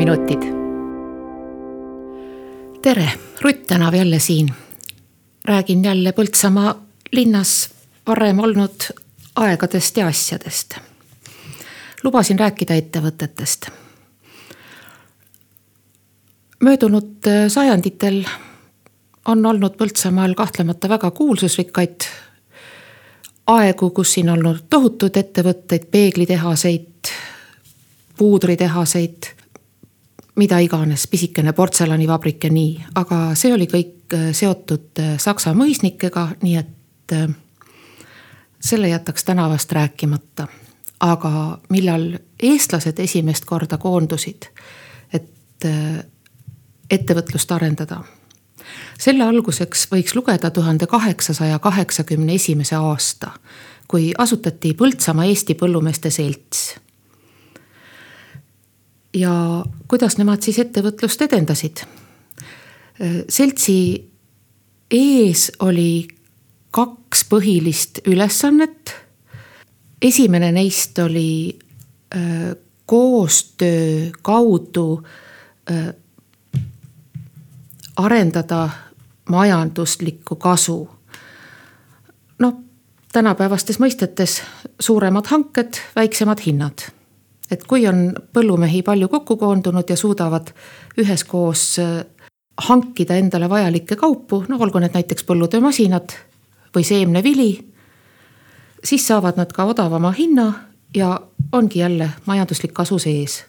hommikuminutid. 0.00 0.42
tere, 2.82 3.12
Rutt 3.40 3.66
Tänav 3.66 3.94
jälle 3.94 4.18
siin. 4.18 4.54
räägin 5.44 5.84
jälle 5.84 6.12
Põltsamaa 6.12 6.74
linnas 7.12 7.70
varem 8.06 8.38
olnud 8.38 8.80
aegadest 9.36 9.96
ja 9.96 10.06
asjadest. 10.06 10.74
lubasin 12.02 12.38
rääkida 12.38 12.74
ettevõtetest. 12.74 13.70
möödunud 16.60 17.16
sajanditel 17.48 18.24
on 19.24 19.46
olnud 19.46 19.76
Põltsamaal 19.76 20.34
kahtlemata 20.34 20.88
väga 20.88 21.10
kuulsusrikkaid 21.10 22.00
aegu, 23.46 23.90
kus 23.90 24.12
siin 24.12 24.30
olnud 24.30 24.56
tohutud 24.70 25.16
ettevõtteid, 25.16 25.84
peeglitehaseid, 25.90 27.08
puudritehaseid, 28.16 29.39
mida 30.40 30.58
iganes, 30.64 31.06
pisikene 31.10 31.52
portselanivabrik 31.52 32.44
ja 32.44 32.50
nii, 32.54 32.72
aga 33.00 33.20
see 33.38 33.52
oli 33.54 33.68
kõik 33.70 34.14
äh, 34.16 34.30
seotud 34.36 35.00
äh, 35.02 35.14
Saksa 35.20 35.52
mõisnikega, 35.56 36.26
nii 36.42 36.56
et 36.60 37.14
äh, 37.16 37.28
selle 38.60 38.88
jätaks 38.92 39.24
tänavast 39.28 39.72
rääkimata. 39.72 40.48
aga 41.00 41.58
millal 41.72 42.18
eestlased 42.42 42.98
esimest 43.00 43.44
korda 43.48 43.78
koondusid, 43.80 44.50
et 45.12 45.64
ettevõtlust 46.90 47.52
arendada 47.56 48.02
selle 49.00 49.24
alguseks 49.24 49.86
võiks 49.92 50.12
lugeda 50.14 50.50
tuhande 50.50 50.86
kaheksasaja 50.86 51.58
kaheksakümne 51.58 52.34
esimese 52.34 52.76
aasta, 52.76 53.30
kui 53.88 54.12
asutati 54.18 54.74
Põltsamaa 54.74 55.24
Eesti 55.24 55.54
Põllumeeste 55.54 56.10
Selts. 56.10 56.74
Ja 59.14 59.64
kuidas 59.88 60.18
nemad 60.18 60.42
siis 60.42 60.58
ettevõtlust 60.58 61.22
edendasid? 61.22 61.84
seltsi 63.28 63.76
ees 64.90 65.46
oli 65.64 66.08
kaks 66.70 67.24
põhilist 67.30 68.02
ülesannet. 68.06 68.94
esimene 70.02 70.52
neist 70.52 70.98
oli 70.98 71.58
äh, 72.16 72.56
koostöö 72.86 74.10
kaudu 74.22 75.02
äh, 75.70 75.94
arendada 77.96 78.68
majanduslikku 79.28 80.36
kasu. 80.36 80.88
noh, 82.38 82.54
tänapäevastes 83.12 83.78
mõistetes 83.78 84.42
suuremad 84.80 85.26
hanked, 85.26 85.78
väiksemad 85.96 86.38
hinnad. 86.46 86.99
Et 87.50 87.64
kui 87.66 87.86
on 87.88 88.10
põllumehi 88.32 88.82
palju 88.86 89.08
kokku 89.10 89.36
koondunud 89.40 89.88
ja 89.90 89.96
suudavad 89.96 90.52
üheskoos 91.00 91.64
äh, 91.82 92.04
hankida 92.68 93.16
endale 93.18 93.48
vajalikke 93.50 93.96
kaupu, 93.96 94.44
no 94.48 94.58
olgu 94.60 94.82
need 94.82 94.94
näiteks 94.94 95.26
põllutöömasinad 95.28 96.14
või 96.74 96.86
seemnevili, 96.86 97.50
siis 98.84 99.06
saavad 99.06 99.40
nad 99.40 99.52
ka 99.52 99.66
odavama 99.72 100.12
hinna 100.16 100.52
ja 100.94 101.14
ongi 101.52 101.82
jälle 101.82 102.10
majanduslik 102.26 102.74
kasu 102.74 102.98
sees. 102.98 103.42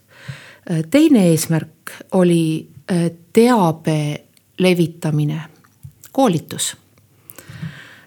Äh, 0.71 0.83
teine 0.89 1.27
eesmärk 1.29 1.95
oli 2.17 2.67
äh, 2.91 3.11
teabe 3.33 4.27
levitamine, 4.59 5.41
koolitus. 6.11 6.77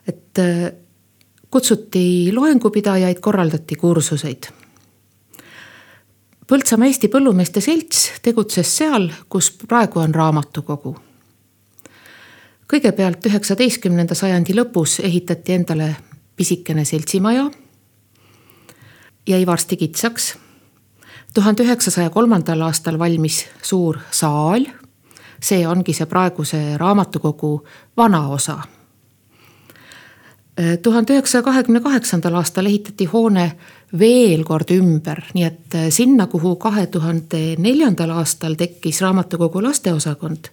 et 0.06 0.38
kutsuti 1.50 2.30
loengupidajaid, 2.34 3.20
korraldati 3.20 3.76
kursuseid. 3.76 4.50
Põltsamaa 6.44 6.90
Eesti 6.90 7.08
Põllumeeste 7.08 7.60
Selts 7.64 8.00
tegutses 8.22 8.68
seal, 8.76 9.08
kus 9.28 9.50
praegu 9.68 10.00
on 10.00 10.14
raamatukogu. 10.14 10.96
kõigepealt 12.68 13.26
üheksateistkümnenda 13.26 14.14
sajandi 14.14 14.54
lõpus 14.54 14.98
ehitati 15.00 15.52
endale 15.52 15.96
pisikene 16.36 16.84
seltsimaja. 16.84 17.50
jäi 19.26 19.46
varsti 19.46 19.76
kitsaks. 19.76 20.36
tuhande 21.34 21.62
üheksasaja 21.62 22.10
kolmandal 22.10 22.60
aastal 22.60 22.98
valmis 22.98 23.46
suur 23.62 23.98
saal 24.10 24.66
see 25.44 25.66
ongi 25.68 25.92
see 25.92 26.06
praeguse 26.06 26.76
raamatukogu 26.76 27.66
vana 27.96 28.28
osa. 28.28 28.58
tuhande 30.82 31.12
üheksasaja 31.12 31.42
kahekümne 31.42 31.80
kaheksandal 31.80 32.34
aastal 32.34 32.66
ehitati 32.66 33.04
hoone 33.04 33.52
veel 33.98 34.42
kord 34.44 34.70
ümber, 34.74 35.20
nii 35.34 35.44
et 35.46 35.76
sinna, 35.94 36.26
kuhu 36.26 36.56
kahe 36.56 36.86
tuhande 36.90 37.54
neljandal 37.62 38.10
aastal 38.18 38.56
tekkis 38.58 39.00
raamatukogu 39.04 39.62
lasteosakond 39.62 40.50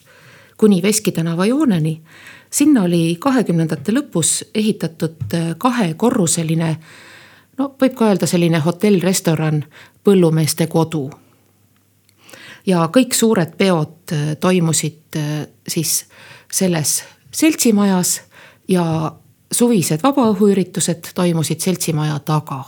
kuni 0.58 0.82
Veski 0.82 1.12
tänava 1.12 1.46
jooneni. 1.46 2.02
sinna 2.50 2.84
oli 2.84 3.18
kahekümnendate 3.20 3.92
lõpus 3.92 4.44
ehitatud 4.56 5.34
kahekorruseline, 5.58 6.78
no 7.58 7.76
võib 7.82 7.96
ka 7.98 8.12
öelda 8.12 8.28
selline 8.28 8.60
hotell-restoran, 8.60 9.64
põllumeeste 10.04 10.68
kodu 10.68 11.10
ja 12.66 12.86
kõik 12.94 13.16
suured 13.18 13.56
peod 13.58 14.14
äh, 14.14 14.36
toimusid 14.40 15.18
äh, 15.18 15.48
siis 15.68 16.06
selles 16.52 17.02
seltsimajas 17.32 18.20
ja 18.68 18.86
suvised 19.52 20.04
vabaõhuüritused 20.04 21.14
toimusid 21.16 21.60
seltsimaja 21.64 22.20
taga. 22.28 22.64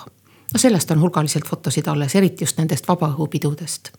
No 0.54 0.60
sellest 0.60 0.92
on 0.92 1.02
hulgaliselt 1.02 1.48
fotosid 1.50 1.88
alles, 1.88 2.16
eriti 2.16 2.44
just 2.44 2.58
nendest 2.58 2.88
vabaõhupidudest. 2.88 3.92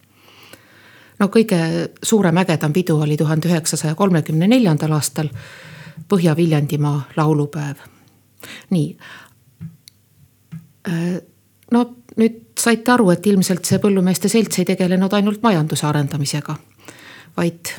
no 1.19 1.28
kõige 1.28 1.91
suurem 2.03 2.37
ägedam 2.37 2.72
pidu 2.72 3.00
oli 3.00 3.16
tuhande 3.16 3.48
üheksasaja 3.48 3.94
kolmekümne 3.94 4.48
neljandal 4.48 4.92
aastal 4.92 5.28
Põhja-Viljandimaa 6.09 7.03
laulupäev. 7.16 7.76
nii. 8.70 8.97
Äh, 10.88 11.20
no 11.70 11.97
nüüd 12.16 12.41
saite 12.59 12.92
aru, 12.92 13.10
et 13.10 13.26
ilmselt 13.26 13.65
see 13.65 13.78
põllumeeste 13.82 14.28
selts 14.28 14.59
ei 14.59 14.65
tegelenud 14.65 15.12
ainult 15.12 15.42
majanduse 15.42 15.86
arendamisega, 15.86 16.56
vaid 17.36 17.75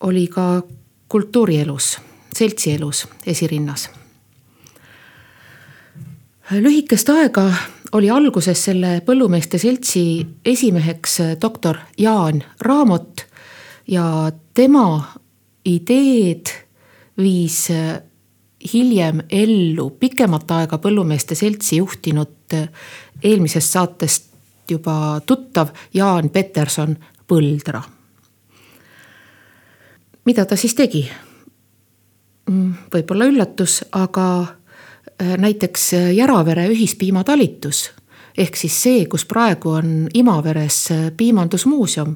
oli 0.00 0.26
ka 0.32 0.62
kultuurielus, 1.08 1.98
seltsielus 2.36 3.06
esirinnas. 3.26 3.90
Lühikest 6.50 7.08
aega 7.12 7.44
oli 7.92 8.10
alguses 8.10 8.64
selle 8.64 8.98
põllumeeste 9.04 9.58
seltsi 9.60 10.02
esimeheks 10.44 11.18
doktor 11.40 11.76
Jaan 11.98 12.42
Raamot 12.60 13.24
ja 13.88 14.32
tema 14.54 15.02
ideed 15.64 16.52
viis 17.18 17.68
hiljem 18.72 19.22
ellu 19.30 19.90
pikemat 20.00 20.50
aega 20.56 20.78
põllumeeste 20.80 21.36
seltsi 21.38 21.82
juhtinud 21.82 22.56
eelmisest 23.22 23.76
saatest 23.76 24.28
juba 24.70 25.20
tuttav 25.26 25.68
Jaan 25.94 26.30
Peterson 26.30 26.96
Põldra. 27.28 27.82
mida 30.24 30.44
ta 30.44 30.56
siis 30.56 30.74
tegi? 30.74 31.08
Mm, 32.50 32.72
võib-olla 32.92 33.24
üllatus, 33.28 33.82
aga 33.92 34.57
näiteks 35.18 35.92
Järavere 36.14 36.68
ühispiimatalitus 36.70 37.90
ehk 38.38 38.56
siis 38.56 38.82
see, 38.82 39.06
kus 39.06 39.24
praegu 39.26 39.70
on 39.70 40.08
Imaveres 40.14 40.90
äh, 40.90 41.10
piimandusmuuseum. 41.16 42.14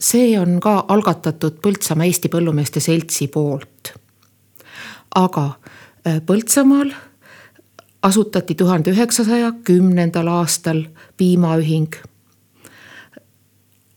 see 0.00 0.38
on 0.40 0.60
ka 0.60 0.84
algatatud 0.88 1.60
Põltsamaa 1.62 2.06
Eesti 2.06 2.28
Põllumeeste 2.28 2.80
Seltsi 2.80 3.28
poolt 3.28 3.92
aga 5.14 5.50
äh, 6.06 6.20
Põltsamaal 6.26 6.92
asutati 8.02 8.54
tuhande 8.54 8.90
üheksasaja 8.90 9.52
kümnendal 9.64 10.26
aastal 10.26 10.84
piimaühing. 11.16 11.94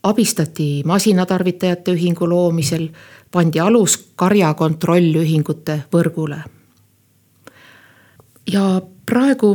abistati 0.02 0.82
masinatarvitajate 0.84 1.92
ühingu 1.92 2.28
loomisel, 2.28 2.88
pandi 3.30 3.60
alus 3.60 3.96
karjakontrollühingute 4.16 5.82
võrgule. 5.92 6.42
Ja 8.52 8.66
praegu 9.06 9.54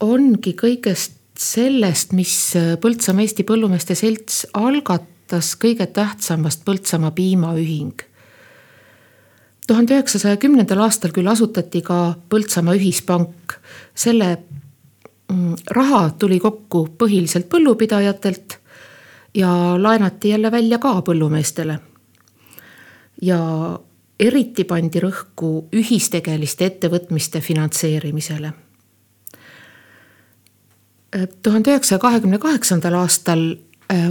ongi 0.00 0.52
kõigest 0.58 1.16
sellest, 1.40 2.12
mis 2.12 2.34
Põltsamaa 2.80 3.24
Eesti 3.24 3.46
Põllumeeste 3.48 3.96
Selts 3.96 4.44
algatas, 4.52 5.54
kõige 5.60 5.86
tähtsamast 5.86 6.64
Põltsamaa 6.66 7.14
piimaühing 7.16 8.10
tuhande 9.70 9.94
üheksasaja 9.94 10.38
kümnendal 10.42 10.80
aastal 10.82 11.12
küll 11.14 11.30
asutati 11.30 11.78
ka 11.86 12.16
Põltsamaa 12.32 12.74
ühispank. 12.74 13.54
selle 13.94 14.30
mm, 15.30 15.54
raha 15.76 16.10
tuli 16.18 16.40
kokku 16.42 16.88
põhiliselt 16.98 17.46
põllupidajatelt 17.52 18.56
ja 19.34 19.50
laenati 19.78 20.32
jälle 20.34 20.50
välja 20.50 20.78
ka 20.78 20.96
põllumeestele. 21.06 21.78
ja 23.22 23.38
eriti 24.20 24.64
pandi 24.68 25.00
rõhku 25.00 25.50
ühistegeliste 25.72 26.66
ettevõtmiste 26.66 27.40
finantseerimisele. 27.40 28.52
tuhande 31.42 31.70
üheksasaja 31.70 31.98
kahekümne 31.98 32.38
kaheksandal 32.38 32.94
aastal 32.94 33.40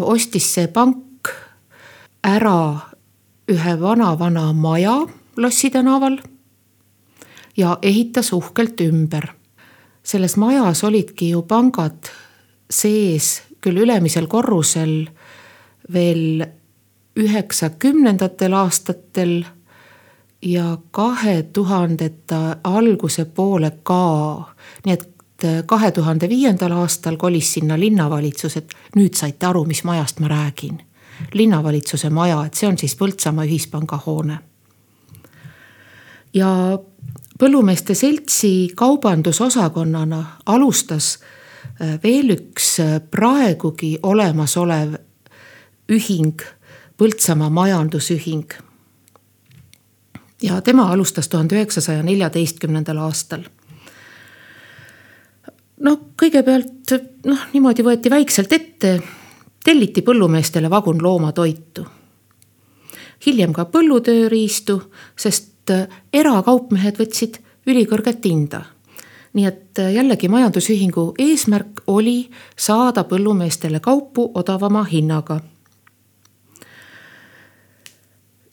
ostis 0.02 0.50
see 0.54 0.68
pank 0.68 1.30
ära 2.24 2.80
ühe 3.48 3.76
vana-vana 3.80 4.54
maja 4.54 4.98
Lossi 5.38 5.70
tänaval 5.70 6.18
ja 7.58 7.78
ehitas 7.82 8.34
uhkelt 8.34 8.82
ümber. 8.82 9.28
selles 10.04 10.38
majas 10.38 10.84
olidki 10.84 11.30
ju 11.30 11.42
pangad 11.42 12.10
sees, 12.70 13.42
küll 13.62 13.78
ülemisel 13.78 14.28
korrusel 14.28 15.08
veel 15.94 16.46
üheksakümnendatel 17.16 18.54
aastatel 18.54 19.46
ja 20.42 20.78
kahe 20.92 21.44
tuhandete 21.44 22.36
alguse 22.64 23.26
poole 23.26 23.72
ka. 23.84 24.44
nii 24.86 24.94
et 24.94 25.10
kahe 25.66 25.92
tuhande 25.92 26.30
viiendal 26.30 26.72
aastal 26.72 27.18
kolis 27.18 27.54
sinna 27.54 27.80
linnavalitsus, 27.80 28.58
et 28.58 28.74
nüüd 28.96 29.16
saite 29.16 29.46
aru, 29.46 29.66
mis 29.66 29.84
majast 29.84 30.20
ma 30.20 30.28
räägin. 30.28 30.82
linnavalitsuse 31.34 32.10
maja, 32.10 32.46
et 32.46 32.54
see 32.54 32.68
on 32.68 32.78
siis 32.78 32.96
Põltsamaa 32.96 33.46
ühispanga 33.46 34.00
hoone. 34.06 34.40
ja 36.34 36.80
põllumeeste 37.40 37.96
seltsi 37.96 38.72
kaubandusosakonnana 38.76 40.24
alustas 40.46 41.20
äh, 41.82 42.00
veel 42.04 42.30
üks 42.30 42.80
äh, 42.80 43.02
praegugi 43.12 44.00
olemasolev 44.04 44.96
ühing, 45.90 46.42
Põltsamaa 46.98 47.50
Majandusühing 47.50 48.69
ja 50.42 50.62
tema 50.62 50.92
alustas 50.92 51.28
tuhande 51.28 51.56
üheksasaja 51.56 52.04
neljateistkümnendal 52.04 52.98
aastal. 52.98 53.44
no 55.80 56.00
kõigepealt 56.22 56.96
noh, 57.26 57.46
niimoodi 57.54 57.84
võeti 57.84 58.10
väikselt 58.12 58.54
ette, 58.54 59.00
telliti 59.64 60.02
põllumeestele 60.02 60.70
vagun 60.70 61.04
loomatoitu. 61.04 61.86
hiljem 63.26 63.54
ka 63.54 63.66
põllutööriistu, 63.66 64.82
sest 65.16 65.72
erakaupmehed 66.14 66.98
võtsid 66.98 67.40
ülikõrget 67.68 68.26
hinda 68.26 68.66
nii 69.34 69.46
et 69.46 69.78
jällegi 69.94 70.28
majandusühingu 70.28 71.14
eesmärk 71.20 71.84
oli 71.88 72.32
saada 72.58 73.04
põllumeestele 73.04 73.80
kaupu 73.80 74.32
odavama 74.34 74.84
hinnaga. 74.84 75.40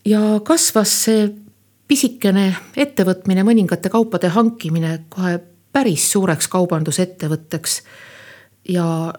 ja 0.04 0.40
kasvas 0.44 1.04
see 1.04 1.45
pisikene 1.88 2.48
ettevõtmine, 2.76 3.44
mõningate 3.46 3.90
kaupade 3.92 4.28
hankimine 4.34 5.04
kohe 5.08 5.38
päris 5.72 6.10
suureks 6.12 6.48
kaubandusettevõtteks. 6.48 7.82
ja 8.68 9.12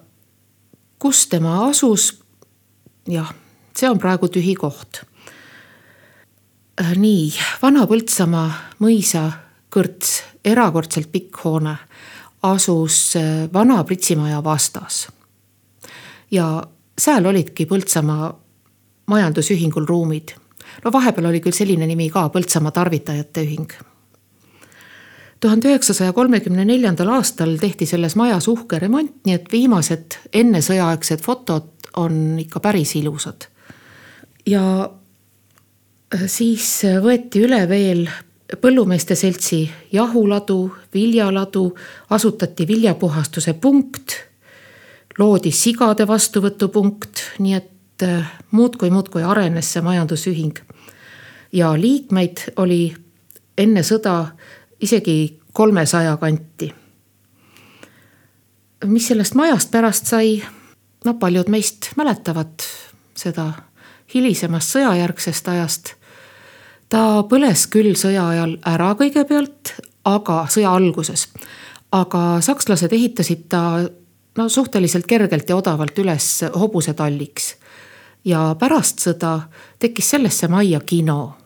kus 1.00 1.28
tema 1.28 1.70
asus? 1.70 2.20
jah, 3.08 3.34
see 3.76 3.90
on 3.90 4.00
praegu 4.00 4.28
tühi 4.28 4.56
koht. 4.56 5.04
Nii, 6.78 7.32
Vana-Põltsamaa 7.62 8.50
mõisa 8.84 9.32
kõrts, 9.74 10.22
erakordselt 10.46 11.10
pikk 11.12 11.40
hoone, 11.44 11.74
asus 12.46 13.16
äh, 13.18 13.48
vana 13.54 13.84
Pritsimaja 13.84 14.44
vastas. 14.44 15.08
ja 16.32 16.64
seal 16.98 17.26
olidki 17.26 17.66
Põltsamaa 17.66 18.34
majandusühingul 19.08 19.86
ruumid 19.86 20.36
no 20.84 20.92
vahepeal 20.92 21.30
oli 21.30 21.42
küll 21.44 21.56
selline 21.56 21.88
nimi 21.88 22.10
ka, 22.10 22.28
Põltsamaa 22.34 22.72
Tarvitajate 22.72 23.44
Ühing. 23.44 23.72
tuhande 25.40 25.70
üheksasaja 25.70 26.14
kolmekümne 26.14 26.66
neljandal 26.66 27.12
aastal 27.14 27.58
tehti 27.62 27.86
selles 27.86 28.16
majas 28.16 28.48
uhke 28.48 28.80
remont, 28.80 29.14
nii 29.26 29.36
et 29.38 29.52
viimased 29.52 30.18
ennesõjaaegsed 30.34 31.22
fotod 31.22 31.92
on 31.98 32.40
ikka 32.40 32.60
päris 32.60 32.96
ilusad. 32.96 33.50
ja 34.46 34.90
siis 36.26 36.82
võeti 37.04 37.44
üle 37.44 37.66
veel 37.70 38.08
põllumeeste 38.62 39.16
seltsi 39.16 39.66
jahuladu, 39.92 40.72
viljaladu, 40.94 41.76
asutati 42.10 42.68
viljapuhastuse 42.68 43.54
punkt, 43.54 44.16
loodi 45.20 45.52
sigade 45.52 46.08
vastuvõtupunkt, 46.08 47.24
nii 47.40 47.54
et 47.58 48.06
muudkui, 48.52 48.90
muudkui 48.94 49.24
arenes 49.26 49.74
see 49.74 49.82
majandusühing 49.84 50.62
ja 51.52 51.74
liikmeid 51.80 52.38
oli 52.58 52.96
enne 53.58 53.84
sõda 53.84 54.26
isegi 54.82 55.40
kolmesaja 55.54 56.18
kanti. 56.18 56.74
mis 58.86 59.08
sellest 59.08 59.36
majast 59.36 59.72
pärast 59.72 60.06
sai? 60.06 60.44
no 61.06 61.14
paljud 61.14 61.50
meist 61.50 61.92
mäletavad 61.96 62.64
seda 63.16 63.52
hilisemast 64.14 64.76
sõjajärgsest 64.76 65.48
ajast. 65.48 65.94
ta 66.90 67.24
põles 67.30 67.68
küll 67.68 67.96
sõja 67.96 68.28
ajal 68.28 68.58
ära 68.66 68.94
kõigepealt, 68.96 69.74
aga 70.06 70.46
sõja 70.50 70.74
alguses. 70.74 71.28
aga 71.92 72.42
sakslased 72.42 72.94
ehitasid 72.94 73.48
ta 73.50 73.90
no 74.38 74.50
suhteliselt 74.50 75.08
kergelt 75.08 75.50
ja 75.50 75.56
odavalt 75.56 75.98
üles 76.00 76.44
hobusetalliks 76.54 77.56
ja 78.28 78.56
pärast 78.60 79.02
sõda 79.04 79.40
tekkis 79.80 80.10
sellesse 80.16 80.50
majja 80.52 80.82
kino. 80.86 81.38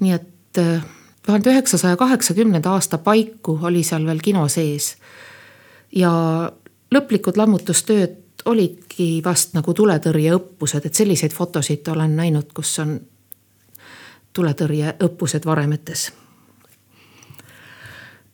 nii 0.00 0.12
et 0.12 0.58
äh, 0.60 0.84
tuhande 1.26 1.50
üheksasaja 1.50 1.96
kaheksakümnenda 1.96 2.70
aasta 2.70 2.98
paiku 2.98 3.58
oli 3.62 3.82
seal 3.82 4.06
veel 4.06 4.20
kino 4.22 4.48
sees. 4.48 4.96
ja 5.92 6.12
lõplikud 6.94 7.36
lammutustööd 7.36 8.22
olidki 8.44 9.22
vast 9.24 9.56
nagu 9.56 9.74
tuletõrjeõppused, 9.74 10.84
et 10.86 10.94
selliseid 10.94 11.32
fotosid 11.32 11.88
olen 11.88 12.16
näinud, 12.16 12.52
kus 12.54 12.78
on 12.78 13.00
tuletõrjeõppused 14.32 15.46
varemetes. 15.46 16.12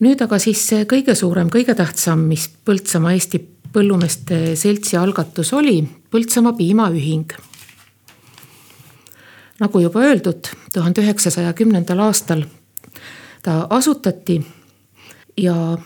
nüüd 0.00 0.22
aga 0.22 0.38
siis 0.38 0.66
see 0.69 0.84
kõige 0.84 1.14
suurem, 1.14 1.50
kõige 1.50 1.75
tähtsam, 1.75 2.26
mis 2.26 2.49
Põltsamaa 2.64 3.12
Eesti 3.12 3.46
Põllumeeste 3.72 4.56
Seltsi 4.56 4.96
algatus 4.96 5.52
oli, 5.52 5.78
Põltsamaa 6.10 6.52
Piimaühing 6.52 7.51
nagu 9.61 9.80
juba 9.80 10.00
öeldud, 10.00 10.49
tuhande 10.73 11.02
üheksasaja 11.02 11.52
kümnendal 11.52 11.99
aastal 11.99 12.44
ta 13.42 13.66
asutati 13.71 14.40
ja 15.37 15.78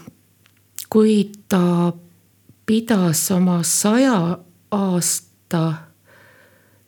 kui 0.91 1.31
ta 1.49 1.93
pidas 2.67 3.31
oma 3.31 3.63
saja 3.63 4.39
aasta 4.71 5.75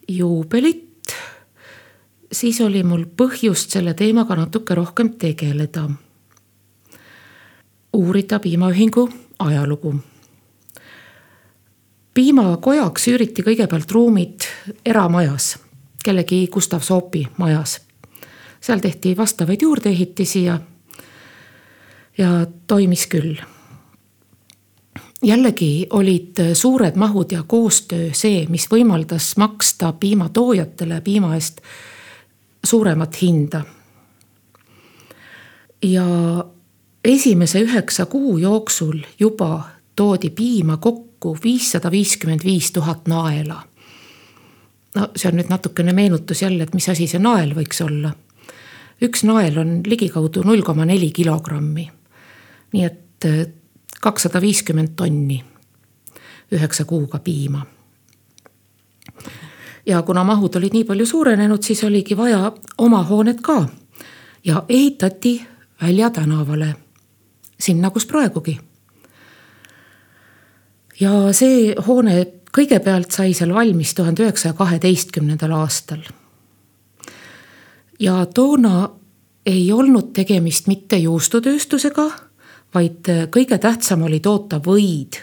juubelit, 0.07 1.15
siis 2.31 2.61
oli 2.61 2.83
mul 2.83 3.05
põhjust 3.17 3.73
selle 3.73 3.93
teemaga 3.93 4.35
natuke 4.35 4.75
rohkem 4.75 5.09
tegeleda. 5.09 5.89
uurida 7.93 8.39
piimaühingu 8.39 9.09
ajalugu. 9.39 9.95
piimakojaks 12.13 13.07
üüriti 13.07 13.43
kõigepealt 13.43 13.91
ruumid 13.91 14.41
eramajas 14.85 15.57
kellegi 16.03 16.47
Gustav 16.51 16.81
Soopi 16.81 17.27
majas. 17.37 17.81
seal 18.61 18.79
tehti 18.79 19.17
vastavaid 19.17 19.61
juurdeehitisi 19.61 20.43
ja, 20.43 20.59
ja 22.17 22.47
toimis 22.67 23.07
küll. 23.07 23.35
jällegi 25.23 25.87
olid 25.89 26.53
suured 26.53 26.95
mahud 26.95 27.31
ja 27.31 27.43
koostöö 27.43 28.09
see, 28.13 28.45
mis 28.49 28.67
võimaldas 28.71 29.37
maksta 29.37 29.93
piimatoojatele 29.93 31.01
piima 31.01 31.33
eest 31.35 31.61
suuremat 32.63 33.21
hinda. 33.21 33.63
ja 35.83 36.05
esimese 37.03 37.61
üheksa 37.61 38.05
kuu 38.05 38.37
jooksul 38.37 38.99
juba 39.19 39.69
toodi 39.95 40.29
piima 40.29 40.77
kokku 40.77 41.37
viissada 41.43 41.91
viiskümmend 41.91 42.43
viis 42.43 42.71
tuhat 42.71 43.07
naela 43.07 43.68
no 44.95 45.09
see 45.15 45.29
on 45.31 45.37
nüüd 45.39 45.51
natukene 45.51 45.93
meenutus 45.93 46.41
jälle, 46.41 46.63
et 46.63 46.73
mis 46.73 46.89
asi 46.89 47.07
see 47.07 47.21
nael 47.21 47.53
võiks 47.57 47.81
olla. 47.85 48.13
üks 49.01 49.23
nael 49.23 49.57
on 49.57 49.79
ligikaudu 49.85 50.43
null 50.43 50.61
koma 50.61 50.85
neli 50.85 51.11
kilogrammi. 51.11 51.89
nii 52.73 52.85
et 52.85 53.25
äh, 53.25 53.45
kakssada 54.01 54.41
viiskümmend 54.41 54.95
tonni 54.95 55.43
üheksa 56.51 56.85
kuuga 56.85 57.19
piima. 57.19 57.65
ja 59.85 60.01
kuna 60.01 60.23
mahud 60.23 60.55
olid 60.55 60.73
nii 60.73 60.83
palju 60.83 61.05
suurenenud, 61.05 61.63
siis 61.63 61.83
oligi 61.83 62.17
vaja 62.17 62.51
oma 62.77 63.03
hoonet 63.03 63.41
ka 63.41 63.67
ja 64.45 64.63
ehitati 64.69 65.39
Välja 65.81 66.09
tänavale, 66.09 66.75
sinna, 67.59 67.89
kus 67.89 68.05
praegugi. 68.05 68.59
ja 70.99 71.11
see 71.31 71.75
hoone 71.87 72.25
kõigepealt 72.55 73.11
sai 73.11 73.33
seal 73.37 73.53
valmis 73.53 73.93
tuhande 73.93 74.23
üheksasaja 74.25 74.53
kaheteistkümnendal 74.57 75.51
aastal. 75.51 76.01
ja 77.99 78.25
toona 78.25 78.89
ei 79.45 79.71
olnud 79.71 80.13
tegemist 80.13 80.67
mitte 80.67 80.97
juustutööstusega, 80.97 82.09
vaid 82.73 83.07
kõige 83.33 83.57
tähtsam 83.57 84.03
oli 84.03 84.19
toota 84.19 84.59
võid. 84.59 85.21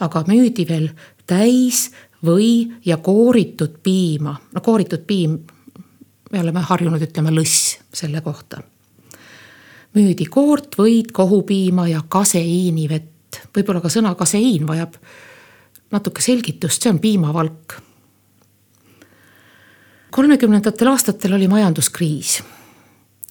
aga 0.00 0.24
müüdi 0.26 0.68
veel 0.68 0.90
täis 1.26 1.90
või 2.24 2.72
ja 2.84 2.96
kooritud 2.96 3.78
piima, 3.82 4.36
no 4.54 4.60
kooritud 4.60 5.04
piim, 5.06 5.38
me 6.32 6.40
oleme 6.40 6.60
harjunud 6.60 7.02
ütlema 7.02 7.30
lõss 7.30 7.78
selle 7.92 8.20
kohta. 8.20 8.62
müüdi 9.94 10.26
koort, 10.26 10.76
võid, 10.78 11.12
kohupiima 11.12 11.88
ja 11.88 12.02
kaseiinivett, 12.08 13.42
võib-olla 13.56 13.80
ka 13.80 13.88
sõna 13.88 14.14
kaseiin 14.14 14.66
vajab 14.66 14.94
natuke 15.90 16.22
selgitust, 16.22 16.82
see 16.82 16.90
on 16.90 16.98
piimavalk. 16.98 17.74
kolmekümnendatel 20.10 20.88
aastatel 20.90 21.32
oli 21.32 21.48
majanduskriis 21.48 22.42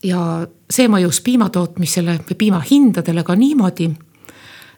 ja 0.04 0.48
see 0.72 0.88
mõjus 0.88 1.22
piimatootmisele 1.24 2.20
või 2.30 2.38
piimahindadele 2.38 3.24
ka 3.24 3.36
niimoodi, 3.36 3.90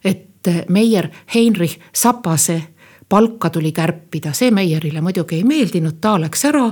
et 0.04 0.50
Meier 0.70 1.10
Heinrich 1.36 1.78
Sapase 1.94 2.62
palka 3.10 3.50
tuli 3.50 3.72
kärpida, 3.72 4.34
see 4.34 4.52
Meierile 4.52 5.02
muidugi 5.02 5.36
ei 5.36 5.44
meeldinud, 5.44 6.00
ta 6.02 6.16
läks 6.22 6.46
ära 6.50 6.66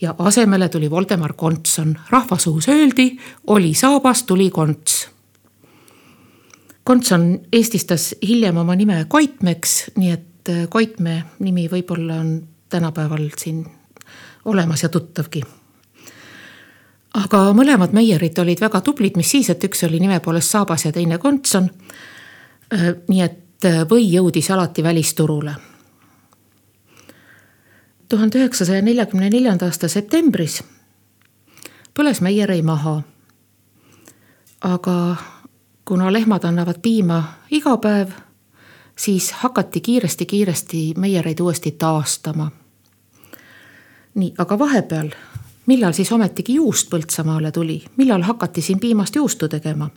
ja 0.00 0.14
asemele 0.18 0.68
tuli 0.68 0.90
Voldemar 0.90 1.32
Kontson. 1.36 1.98
rahvasuus 2.10 2.68
öeldi, 2.68 3.18
oli 3.46 3.74
saabas, 3.74 4.22
tuli 4.22 4.50
konts. 4.50 5.08
Kontson 6.84 7.40
eestistas 7.52 8.14
hiljem 8.22 8.56
oma 8.56 8.74
nime 8.76 9.04
Koitmeks, 9.08 9.90
nii 9.96 10.10
et 10.10 10.33
äh, 10.48 10.68
Koitmäe 10.68 11.22
nimi 11.38 11.68
võib-olla 11.70 12.20
on 12.20 12.48
tänapäeval 12.68 13.28
siin 13.36 13.66
olemas 14.44 14.82
ja 14.82 14.88
tuttavgi. 14.88 15.42
aga 17.14 17.52
mõlemad 17.52 17.92
Meierid 17.92 18.38
olid 18.38 18.60
väga 18.60 18.80
tublid, 18.80 19.16
mis 19.16 19.30
siis, 19.30 19.50
et 19.50 19.64
üks 19.64 19.84
oli 19.86 20.00
nime 20.00 20.20
poolest 20.20 20.50
Saabas 20.50 20.84
ja 20.84 20.92
teine 20.92 21.18
Kontson. 21.18 21.70
Äh, 22.74 22.94
nii 23.08 23.22
et 23.22 23.64
äh, 23.64 23.84
või 23.90 24.10
jõudis 24.12 24.50
alati 24.50 24.82
välisturule 24.82 25.54
tuhande 28.08 28.38
üheksasaja 28.38 28.82
neljakümne 28.82 29.30
neljanda 29.30 29.66
aasta 29.66 29.88
septembris 29.88 30.60
põles 31.94 32.20
Meierei 32.20 32.62
maha. 32.62 33.02
aga 34.60 35.16
kuna 35.84 36.12
lehmad 36.12 36.44
annavad 36.44 36.80
piima 36.82 37.22
iga 37.50 37.76
päev, 37.76 38.10
siis 38.96 39.32
hakati 39.32 39.80
kiiresti-kiiresti 39.80 40.94
Meiereid 40.96 41.40
uuesti 41.40 41.70
taastama. 41.70 42.50
nii, 44.14 44.34
aga 44.38 44.58
vahepeal, 44.58 45.10
millal 45.66 45.92
siis 45.92 46.12
ometigi 46.12 46.54
juust 46.54 46.90
Põltsamaale 46.90 47.52
tuli, 47.52 47.82
millal 47.96 48.22
hakati 48.22 48.62
siin 48.62 48.80
piimast 48.80 49.14
juustu 49.14 49.48
tegema? 49.48 49.90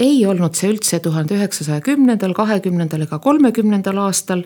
ei 0.00 0.26
olnud 0.26 0.54
see 0.54 0.70
üldse 0.70 0.98
tuhande 1.00 1.34
üheksasaja 1.34 1.80
kümnendal, 1.80 2.34
kahekümnendal 2.34 3.06
ega 3.06 3.18
kolmekümnendal 3.18 3.96
aastal 3.96 4.42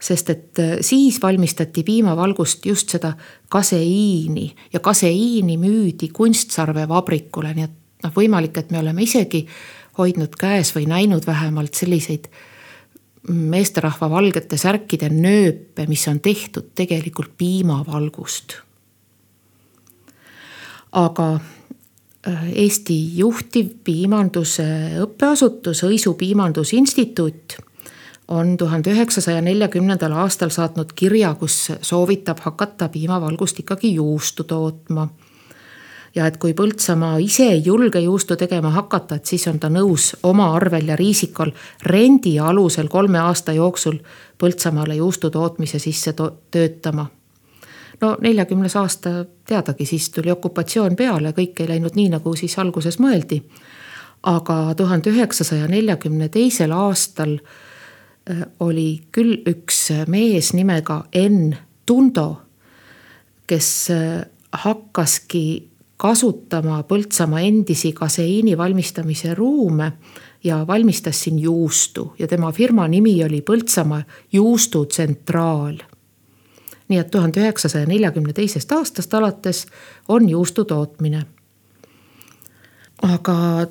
sest 0.00 0.30
et 0.30 0.58
äh, 0.58 0.76
siis 0.80 1.22
valmistati 1.22 1.82
piimavalgust 1.82 2.66
just 2.66 2.90
seda 2.92 3.12
kaseiini 3.48 4.48
ja 4.72 4.80
kaseiini 4.80 5.56
müüdi 5.58 6.10
Kunstsarve 6.12 6.88
vabrikule, 6.88 7.54
nii 7.54 7.64
et 7.64 8.04
noh, 8.04 8.12
võimalik, 8.16 8.58
et 8.58 8.74
me 8.74 8.82
oleme 8.82 9.06
isegi 9.06 9.44
hoidnud 9.98 10.36
käes 10.38 10.74
või 10.76 10.86
näinud 10.90 11.26
vähemalt 11.26 11.74
selliseid 11.74 12.28
meesterahva 13.28 14.10
valgete 14.10 14.56
särkide 14.60 15.08
nööpe, 15.12 15.86
mis 15.88 16.04
on 16.08 16.20
tehtud 16.20 16.72
tegelikult 16.74 17.36
piimavalgust. 17.38 18.60
aga 20.94 21.28
äh, 21.34 22.44
Eesti 22.54 23.18
juhtiv 23.18 23.72
piimanduse 23.84 24.64
õppeasutus, 25.02 25.82
Õisu 25.82 26.14
Piimandusinstituut 26.14 27.56
on 28.28 28.56
tuhande 28.56 28.92
üheksasaja 28.92 29.40
neljakümnendal 29.42 30.12
aastal 30.12 30.52
saatnud 30.54 30.92
kirja, 30.96 31.34
kus 31.34 31.72
soovitab 31.82 32.40
hakata 32.40 32.88
piimavalgust 32.88 33.58
ikkagi 33.60 33.94
juustu 33.94 34.44
tootma. 34.44 35.08
Ja 36.14 36.26
et 36.26 36.36
kui 36.36 36.54
Põltsamaa 36.54 37.18
ise 37.18 37.48
ei 37.52 37.62
julge 37.64 38.00
juustu 38.00 38.36
tegema 38.36 38.70
hakata, 38.70 39.14
et 39.14 39.26
siis 39.26 39.46
on 39.50 39.58
ta 39.60 39.68
nõus 39.68 40.12
oma 40.22 40.52
arvel 40.54 40.88
ja 40.88 40.96
Riisikul 40.96 41.50
rendi 41.82 42.38
alusel 42.38 42.88
kolme 42.88 43.18
aasta 43.18 43.52
jooksul 43.52 43.98
Põltsamaale 44.38 44.94
juustu 44.94 45.30
tootmise 45.30 45.78
sisse 45.78 46.12
to 46.12 46.30
töötama 46.50 47.06
no 48.00 48.16
neljakümnes 48.20 48.76
aasta 48.76 49.24
teadagi, 49.46 49.86
siis 49.86 50.10
tuli 50.10 50.30
okupatsioon 50.30 50.96
peale, 50.96 51.30
kõik 51.32 51.60
ei 51.60 51.68
läinud 51.68 51.94
nii, 51.94 52.08
nagu 52.16 52.36
siis 52.36 52.58
alguses 52.58 52.98
mõeldi. 52.98 53.42
aga 54.22 54.74
tuhande 54.76 55.10
üheksasaja 55.10 55.68
neljakümne 55.68 56.28
teisel 56.28 56.72
aastal 56.72 57.38
Äh, 58.30 58.46
oli 58.60 59.04
küll 59.12 59.42
üks 59.44 59.90
mees 60.08 60.54
nimega 60.56 61.02
Enn 61.12 61.52
Tundo, 61.84 62.28
kes 63.46 63.90
äh, 63.92 64.22
hakkaski 64.64 65.73
kasutama 65.96 66.82
Põltsamaa 66.82 67.40
endisi 67.40 67.92
kaseiini 67.92 68.58
valmistamise 68.58 69.34
ruume 69.34 69.92
ja 70.44 70.66
valmistas 70.66 71.22
siin 71.22 71.38
juustu 71.38 72.12
ja 72.18 72.28
tema 72.28 72.52
firma 72.52 72.88
nimi 72.88 73.24
oli 73.24 73.40
Põltsamaa 73.40 74.02
Juustutsentraal. 74.32 75.78
nii 76.88 76.98
et 76.98 77.10
tuhande 77.10 77.40
üheksasaja 77.40 77.86
neljakümne 77.86 78.32
teisest 78.32 78.72
aastast 78.72 79.14
alates 79.14 79.66
on 80.08 80.28
juustu 80.28 80.64
tootmine. 80.64 81.26
aga 83.02 83.66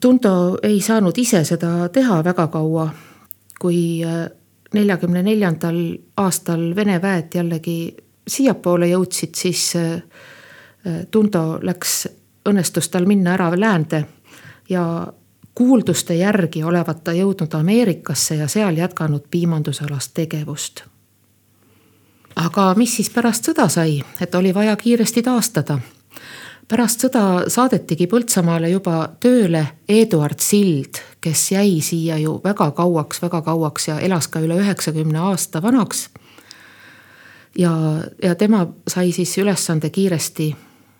Tundo 0.00 0.58
ei 0.62 0.80
saanud 0.80 1.18
ise 1.18 1.44
seda 1.44 1.88
teha 1.88 2.24
väga 2.24 2.46
kaua 2.46 2.90
kui 3.58 4.04
äh, 4.04 4.28
neljakümne 4.74 5.22
neljandal 5.22 5.78
aastal 6.16 6.74
Vene 6.76 6.98
väed 7.02 7.34
jällegi 7.34 7.78
siiapoole 8.28 8.90
jõudsid, 8.92 9.34
siis 9.38 9.72
äh, 9.76 10.02
Tundo 11.10 11.58
läks, 11.62 12.08
õnnestus 12.48 12.88
tal 12.88 13.06
minna 13.06 13.34
ära 13.34 13.50
läände 13.56 14.04
ja 14.68 15.12
kuulduste 15.54 16.14
järgi 16.14 16.62
olevat 16.64 17.04
ta 17.04 17.12
jõudnud 17.12 17.54
Ameerikasse 17.54 18.36
ja 18.38 18.48
seal 18.48 18.76
jätkanud 18.76 19.26
piimandusalast 19.30 20.14
tegevust. 20.14 20.84
aga 22.36 22.74
mis 22.76 22.96
siis 22.96 23.10
pärast 23.10 23.48
sõda 23.48 23.68
sai, 23.68 24.02
et 24.20 24.34
oli 24.34 24.54
vaja 24.54 24.76
kiiresti 24.76 25.22
taastada 25.22 25.78
pärast 26.68 27.02
sõda 27.04 27.48
saadetigi 27.50 28.06
Põltsamaale 28.06 28.70
juba 28.70 29.08
tööle 29.20 29.64
Eduard 29.88 30.40
Sild, 30.44 31.00
kes 31.20 31.50
jäi 31.52 31.80
siia 31.80 32.18
ju 32.18 32.38
väga 32.44 32.70
kauaks, 32.76 33.22
väga 33.22 33.42
kauaks 33.42 33.88
ja 33.88 33.98
elas 34.00 34.28
ka 34.28 34.40
üle 34.44 34.60
üheksakümne 34.60 35.18
aasta 35.30 35.62
vanaks. 35.62 36.08
ja, 37.58 37.72
ja 38.22 38.34
tema 38.34 38.66
sai 38.86 39.12
siis 39.12 39.38
ülesande 39.38 39.90
kiiresti 39.90 40.56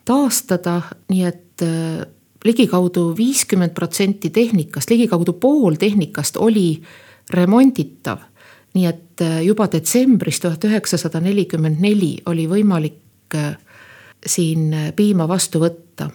taastada, 0.08 0.80
nii 1.12 1.24
et 1.28 1.64
äh, 1.64 2.06
ligikaudu 2.44 3.10
viiskümmend 3.16 3.74
protsenti 3.76 4.30
tehnikast, 4.30 4.90
ligikaudu 4.90 5.32
pool 5.32 5.76
tehnikast 5.78 6.36
oli 6.36 6.82
remonditav. 7.30 8.24
nii 8.74 8.86
et 8.86 9.20
äh, 9.24 9.42
juba 9.44 9.66
detsembris 9.72 10.40
tuhat 10.40 10.64
üheksasada 10.64 11.20
nelikümmend 11.20 11.80
neli 11.80 12.18
oli 12.26 12.46
võimalik 12.48 13.34
äh, 13.34 13.56
siin 14.26 14.74
piima 14.96 15.28
vastu 15.28 15.60
võtta. 15.60 16.10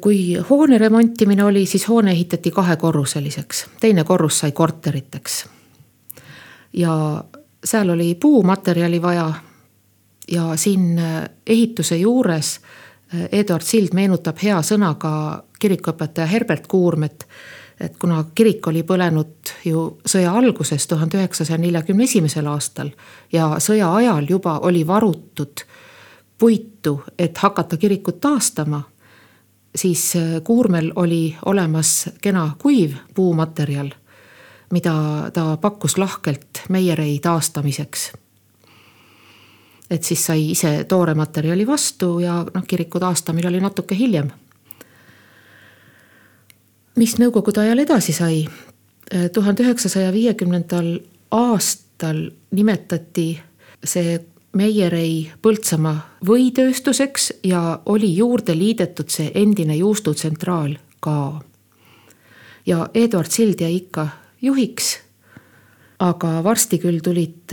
kui 0.00 0.36
hoone 0.50 0.78
remontimine 0.78 1.44
oli, 1.44 1.66
siis 1.66 1.88
hoone 1.88 2.10
ehitati 2.10 2.50
kahekorruseliseks, 2.50 3.66
teine 3.80 4.04
korrus 4.04 4.38
sai 4.38 4.52
korteriteks. 4.52 5.46
ja 6.72 7.24
seal 7.64 7.90
oli 7.90 8.14
puumaterjali 8.14 9.02
vaja. 9.02 9.32
Ja 10.30 10.56
siin 10.56 11.00
ehituse 11.46 11.96
juures 11.96 12.60
Eduard 13.32 13.64
Sild 13.66 13.92
meenutab 13.92 14.38
hea 14.42 14.56
sõnaga 14.64 15.42
kirikuõpetaja 15.60 16.26
Herbert 16.26 16.66
Kuurmet 16.66 17.26
et 17.82 17.96
kuna 17.98 18.24
kirik 18.34 18.66
oli 18.66 18.82
põlenud 18.86 19.52
ju 19.66 19.84
sõja 20.06 20.32
alguses, 20.38 20.86
tuhande 20.86 21.18
üheksasaja 21.18 21.58
neljakümne 21.58 22.06
esimesel 22.06 22.46
aastal 22.46 22.92
ja 23.32 23.56
sõja 23.58 23.90
ajal 23.98 24.28
juba 24.30 24.58
oli 24.62 24.86
varutud 24.86 25.64
puitu, 26.38 27.00
et 27.18 27.38
hakata 27.38 27.76
kirikut 27.76 28.20
taastama, 28.20 28.82
siis 29.76 30.16
äh, 30.16 30.40
Kuurmel 30.44 30.92
oli 30.96 31.36
olemas 31.46 32.08
kena 32.20 32.50
kuiv 32.58 32.96
puumaterjal, 33.14 33.92
mida 34.72 34.94
ta 35.32 35.56
pakkus 35.56 35.98
lahkelt 35.98 36.64
Meierei 36.68 37.18
taastamiseks. 37.22 38.12
Et 39.92 40.04
siis 40.04 40.24
sai 40.26 40.50
ise 40.54 40.84
toore 40.88 41.14
materjali 41.14 41.66
vastu 41.68 42.16
ja 42.22 42.40
noh, 42.54 42.64
kiriku 42.68 43.00
taastamine 43.00 43.48
oli 43.48 43.60
natuke 43.60 43.96
hiljem. 43.98 44.30
mis 46.96 47.16
nõukogude 47.18 47.60
ajal 47.60 47.78
edasi 47.78 48.12
sai? 48.12 48.44
Tuhande 49.32 49.64
üheksasaja 49.64 50.12
viiekümnendal 50.12 50.94
aastal 51.32 52.30
nimetati 52.56 53.26
see 53.84 54.20
Meierei 54.56 55.30
Põltsamaa 55.42 56.18
võitööstuseks 56.28 57.30
ja 57.48 57.80
oli 57.88 58.10
juurde 58.16 58.56
liidetud 58.56 59.08
see 59.08 59.30
endine 59.34 59.76
juustutsentraal 59.76 60.76
ka. 61.00 61.40
ja 62.66 62.88
Eduard 62.94 63.30
Sild 63.30 63.60
jäi 63.60 63.76
ikka 63.76 64.08
juhiks. 64.42 64.98
aga 65.98 66.44
varsti 66.44 66.78
küll 66.78 67.00
tulid 67.00 67.52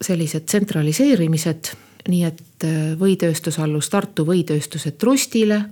sellised 0.00 0.46
tsentraliseerimised, 0.48 1.70
nii 2.08 2.24
et 2.26 2.66
äh, 2.66 2.94
võitööstus 3.00 3.58
allus 3.62 3.88
Tartu 3.90 4.26
võitööstuse 4.26 4.90
trustile. 4.90 5.64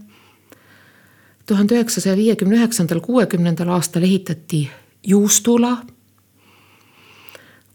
tuhande 1.47 1.75
üheksasaja 1.75 2.17
viiekümne 2.17 2.57
üheksandal, 2.57 3.01
kuuekümnendal 3.01 3.69
aastal 3.69 4.03
ehitati 4.03 4.71
juustula. 5.03 5.77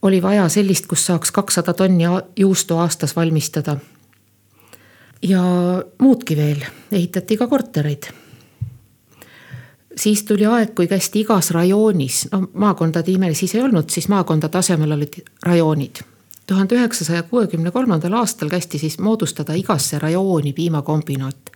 oli 0.01 0.22
vaja 0.22 0.50
sellist, 0.50 0.88
kus 0.88 1.06
saaks 1.06 1.32
kakssada 1.32 1.74
tonni 1.74 2.04
juustu 2.36 2.77
aastas 2.77 3.16
valmistada. 3.16 3.77
ja 5.22 5.44
muudki 6.00 6.38
veel, 6.38 6.66
ehitati 6.92 7.38
ka 7.38 7.48
kortereid 7.48 8.08
siis 9.98 10.24
tuli 10.24 10.46
aeg, 10.46 10.75
kui 10.75 10.88
kästi 10.88 11.22
igas 11.25 11.51
rajoonis, 11.51 12.27
no 12.32 12.48
maakondade 12.54 13.12
imel 13.12 13.34
siis 13.34 13.56
ei 13.56 13.62
olnud, 13.62 13.89
siis 13.89 14.08
maakonna 14.08 14.50
tasemel 14.50 14.92
olid 14.92 15.20
rajoonid. 15.46 16.04
Tuhande 16.48 16.75
üheksasaja 16.75 17.24
kuuekümne 17.24 17.72
kolmandal 17.72 18.13
aastal 18.22 18.50
kästi 18.50 18.80
siis 18.80 19.00
moodustada 19.00 19.54
igasse 19.54 20.00
rajooni 20.00 20.54
piimakombinaat. 20.54 21.51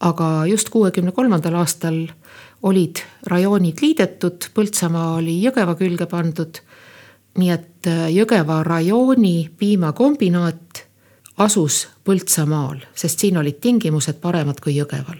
aga 0.00 0.46
just 0.46 0.68
kuuekümne 0.68 1.12
kolmandal 1.12 1.54
aastal 1.54 2.06
olid 2.62 2.96
rajoonid 3.26 3.78
liidetud, 3.82 4.50
Põltsamaa 4.54 5.14
oli 5.16 5.38
Jõgeva 5.42 5.74
külge 5.74 6.06
pandud. 6.06 6.58
nii 7.38 7.50
et 7.50 7.86
äh, 7.86 8.10
Jõgeva 8.10 8.62
rajooni 8.62 9.50
piimakombinaat 9.58 10.84
asus 11.38 11.88
Põltsamaal, 12.04 12.78
sest 12.94 13.18
siin 13.18 13.36
olid 13.36 13.60
tingimused 13.60 14.20
paremad 14.20 14.60
kui 14.60 14.74
Jõgeval 14.76 15.18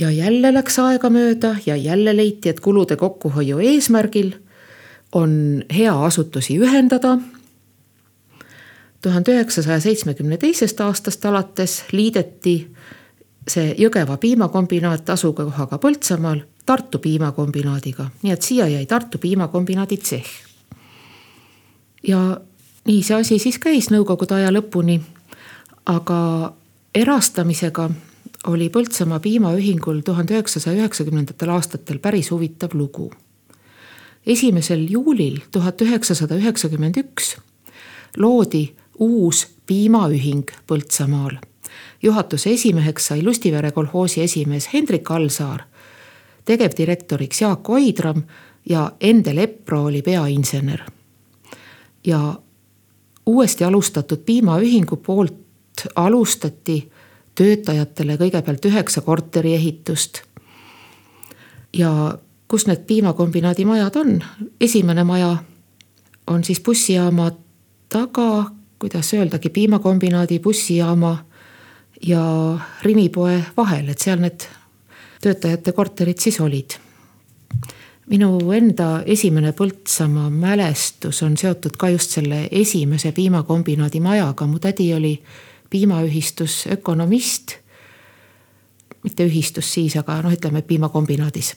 ja 0.00 0.10
jälle 0.10 0.54
läks 0.54 0.78
aega 0.78 1.10
mööda 1.10 1.56
ja 1.66 1.76
jälle 1.76 2.16
leiti, 2.16 2.48
et 2.48 2.60
kulude 2.60 2.96
kokkuhoiu 2.96 3.58
eesmärgil 3.58 4.32
on 5.12 5.62
hea 5.76 6.04
asutusi 6.04 6.58
ühendada. 6.58 7.18
tuhande 9.02 9.32
üheksasaja 9.32 9.80
seitsmekümne 9.80 10.36
teisest 10.36 10.80
aastast 10.80 11.24
alates 11.24 11.84
liideti 11.92 12.68
see 13.48 13.74
Jõgeva 13.78 14.16
piimakombinaat 14.16 15.10
asukohaga 15.10 15.78
Põltsamaal 15.78 16.42
Tartu 16.66 16.98
piimakombinaadiga, 16.98 18.10
nii 18.22 18.32
et 18.32 18.42
siia 18.42 18.68
jäi 18.68 18.86
Tartu 18.86 19.18
piimakombinaadi 19.18 19.96
tsehh. 19.96 20.28
ja 22.08 22.40
nii 22.84 23.02
see 23.02 23.16
asi 23.16 23.38
siis 23.38 23.58
käis 23.58 23.90
nõukogude 23.90 24.34
aja 24.34 24.52
lõpuni. 24.52 25.00
aga 25.86 26.52
erastamisega 26.94 27.90
oli 28.46 28.68
Põltsamaa 28.68 29.20
piimaühingul 29.20 30.00
tuhande 30.04 30.34
üheksasaja 30.34 30.76
üheksakümnendatel 30.76 31.50
aastatel 31.50 31.98
päris 31.98 32.30
huvitav 32.30 32.70
lugu. 32.74 33.10
Esimesel 34.26 34.86
juulil 34.90 35.38
tuhat 35.52 35.80
üheksasada 35.80 36.36
üheksakümmend 36.36 36.96
üks 36.96 37.36
loodi 38.16 38.74
uus 38.98 39.48
piimaühing 39.66 40.50
Põltsamaal. 40.66 41.38
juhatuse 42.02 42.50
esimeheks 42.50 43.06
sai 43.06 43.22
Lustivere 43.22 43.70
kolhoosi 43.70 44.22
esimees 44.22 44.68
Hendrik 44.74 45.10
Allsaar, 45.10 45.62
tegevdirektoriks 46.44 47.40
Jaak 47.40 47.68
Oidram 47.68 48.22
ja 48.68 48.92
Endel 49.00 49.38
Epro 49.38 49.84
oli 49.84 50.02
peainsener. 50.02 50.80
ja 52.06 52.40
uuesti 53.26 53.64
alustatud 53.64 54.18
piimaühingu 54.18 54.96
poolt 54.96 55.86
alustati 55.96 56.90
töötajatele 57.34 58.16
kõigepealt 58.16 58.64
üheksa 58.64 59.00
korteri 59.00 59.54
ehitust. 59.54 60.22
ja 61.72 62.18
kus 62.50 62.66
need 62.66 62.82
piimakombinaadi 62.86 63.64
majad 63.64 63.96
on, 63.96 64.16
esimene 64.60 65.04
maja 65.04 65.36
on 66.26 66.44
siis 66.44 66.60
bussijaama 66.60 67.30
taga, 67.88 68.50
kuidas 68.78 69.14
öeldagi, 69.14 69.48
piimakombinaadi 69.48 70.38
bussijaama 70.38 71.18
ja 72.06 72.58
Rimi 72.82 73.08
poe 73.08 73.44
vahel, 73.56 73.88
et 73.88 73.98
seal 73.98 74.18
need 74.18 74.48
töötajate 75.22 75.72
korterid 75.72 76.18
siis 76.18 76.40
olid. 76.40 76.78
minu 78.10 78.50
enda 78.50 79.02
esimene 79.06 79.52
Põltsamaa 79.52 80.30
mälestus 80.30 81.22
on 81.22 81.36
seotud 81.36 81.76
ka 81.78 81.88
just 81.88 82.10
selle 82.10 82.48
esimese 82.50 83.12
piimakombinaadi 83.12 84.00
majaga, 84.00 84.46
mu 84.46 84.58
tädi 84.58 84.94
oli 84.94 85.22
piimaühistus 85.70 86.66
Ökonomist. 86.72 87.54
mitte 89.02 89.24
ühistus 89.26 89.74
siis, 89.74 89.96
aga 89.96 90.22
noh, 90.22 90.32
ütleme 90.32 90.62
piimakombinaadis. 90.62 91.56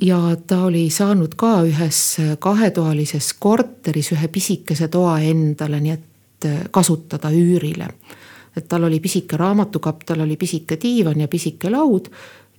Ja 0.00 0.36
ta 0.46 0.62
oli 0.64 0.90
saanud 0.90 1.34
ka 1.36 1.62
ühes 1.66 2.16
kahetoalises 2.38 3.32
korteris 3.38 4.12
ühe 4.12 4.28
pisikese 4.28 4.88
toa 4.88 5.18
endale, 5.20 5.80
nii 5.80 5.92
et 5.92 6.46
äh, 6.46 6.58
kasutada 6.70 7.30
üürile. 7.30 7.88
et 8.56 8.68
tal 8.68 8.84
oli 8.84 9.00
pisike 9.00 9.36
raamatukapp, 9.36 10.02
tal 10.06 10.20
oli 10.20 10.36
pisike 10.36 10.78
diivan 10.82 11.20
ja 11.20 11.28
pisike 11.28 11.70
laud 11.70 12.08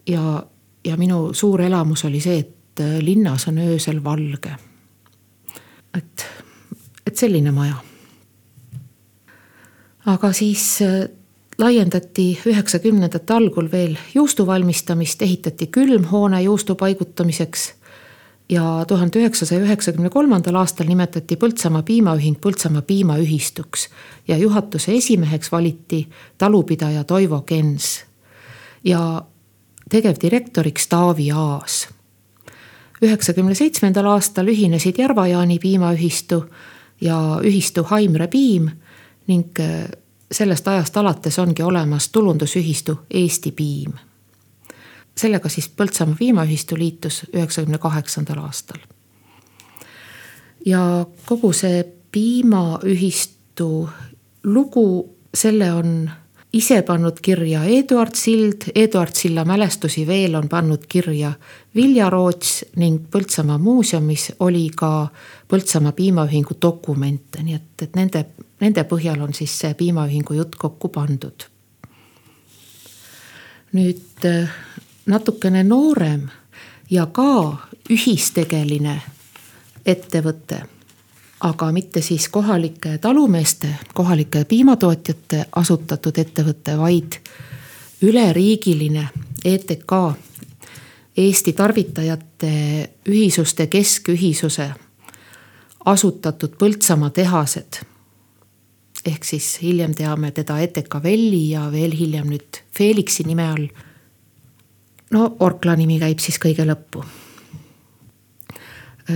ja, 0.07 0.43
ja 0.85 0.97
minu 0.97 1.33
suur 1.33 1.61
elamus 1.61 2.05
oli 2.05 2.21
see, 2.21 2.39
et 2.39 2.79
äh, 2.79 2.99
linnas 2.99 3.47
on 3.47 3.57
öösel 3.57 4.03
valge. 4.03 4.55
et, 5.97 6.25
et 7.07 7.15
selline 7.17 7.51
maja 7.51 7.75
aga 10.05 10.33
siis 10.33 10.81
äh, 10.81 11.09
laiendati 11.59 12.39
üheksakümnendate 12.47 13.33
algul 13.33 13.67
veel 13.71 13.97
juustu 14.13 14.45
valmistamist, 14.47 15.21
ehitati 15.21 15.67
külmhoone 15.67 16.41
juustu 16.41 16.75
paigutamiseks. 16.75 17.73
ja 18.49 18.85
tuhande 18.87 19.19
üheksasaja 19.19 19.61
üheksakümne 19.61 20.09
kolmandal 20.09 20.55
aastal 20.55 20.87
nimetati 20.89 21.35
Põltsamaa 21.35 21.83
piimaühing 21.85 22.39
Põltsamaa 22.41 22.81
piimaühistuks 22.81 23.89
ja 24.27 24.37
juhatuse 24.37 24.95
esimeheks 24.95 25.51
valiti 25.51 26.07
talupidaja 26.37 27.03
Toivo 27.03 27.41
Gens. 27.41 28.05
ja 28.83 29.21
tegevdirektoriks 29.89 30.87
Taavi 30.87 31.31
Aas. 31.31 31.87
üheksakümne 33.01 33.55
seitsmendal 33.55 34.05
aastal 34.05 34.47
ühinesid 34.47 34.97
Järva-Jaani 34.97 35.59
piimaühistu 35.59 36.45
ja 37.01 37.39
ühistu 37.43 37.83
Haimre 37.83 38.27
Piim 38.27 38.71
ning 39.27 39.59
sellest 40.31 40.67
ajast 40.67 40.97
alates 40.97 41.39
ongi 41.39 41.63
olemas 41.63 42.09
tulundusühistu 42.09 42.99
Eesti 43.11 43.51
Piim. 43.51 43.93
sellega 45.17 45.49
siis 45.49 45.69
Põltsamaa 45.69 46.15
Piimaühistu 46.19 46.77
liitus 46.77 47.25
üheksakümne 47.33 47.77
kaheksandal 47.77 48.37
aastal. 48.37 48.79
ja 50.65 51.05
kogu 51.25 51.53
see 51.53 51.83
piimaühistu 52.11 53.89
lugu, 54.43 55.15
selle 55.33 55.73
on 55.73 56.09
ise 56.53 56.81
pannud 56.81 57.19
kirja 57.21 57.63
Eduard 57.63 58.15
Sild, 58.15 58.71
Eduard 58.75 59.13
Silla 59.13 59.45
mälestusi 59.45 60.07
veel 60.07 60.35
on 60.35 60.49
pannud 60.49 60.85
kirja 60.89 61.33
Vilja 61.75 62.09
Roots 62.09 62.65
ning 62.75 63.05
Põltsamaa 63.11 63.57
muuseumis 63.57 64.31
oli 64.39 64.69
ka 64.75 65.07
Põltsamaa 65.47 65.91
piimaühingu 65.91 66.57
dokumente, 66.61 67.43
nii 67.43 67.55
et, 67.55 67.73
et 67.81 67.95
nende 67.95 68.25
Nende 68.59 68.83
põhjal 68.83 69.21
on 69.23 69.33
siis 69.35 69.53
see 69.61 69.71
piimaühingu 69.79 70.35
jutt 70.35 70.57
kokku 70.59 70.91
pandud. 70.91 71.47
nüüd 73.69 74.25
äh, 74.25 74.49
natukene 75.05 75.61
noorem 75.63 76.23
ja 76.89 77.05
ka 77.05 77.53
ühistegeline 77.93 78.95
ettevõte, 79.85 80.63
aga 81.39 81.71
mitte 81.71 82.01
siis 82.01 82.29
kohalike 82.29 82.97
talumeeste, 82.97 83.67
kohalike 83.93 84.45
piimatootjate 84.45 85.45
asutatud 85.55 86.17
ettevõte, 86.17 86.77
vaid 86.77 87.19
üleriigiline 88.01 89.07
ETK, 89.45 89.93
Eesti 91.17 91.53
Tarvitajate 91.53 92.51
Ühisuste 93.09 93.67
Keskühisuse 93.67 94.69
asutatud 95.85 96.55
Põltsamaa 96.59 97.09
tehased 97.09 97.81
ehk 99.05 99.23
siis 99.23 99.47
hiljem 99.61 99.93
teame 99.95 100.31
teda 100.35 100.59
Eteka 100.59 101.01
Velli 101.03 101.49
ja 101.53 101.67
veel 101.71 101.93
hiljem 101.95 102.29
nüüd 102.33 102.61
Felixi 102.75 103.23
nime 103.27 103.47
all. 103.47 103.67
no 105.11 105.35
Orkla 105.39 105.75
nimi 105.79 105.99
käib 105.99 106.19
siis 106.19 106.39
kõige 106.39 106.65
lõppu. 106.67 107.03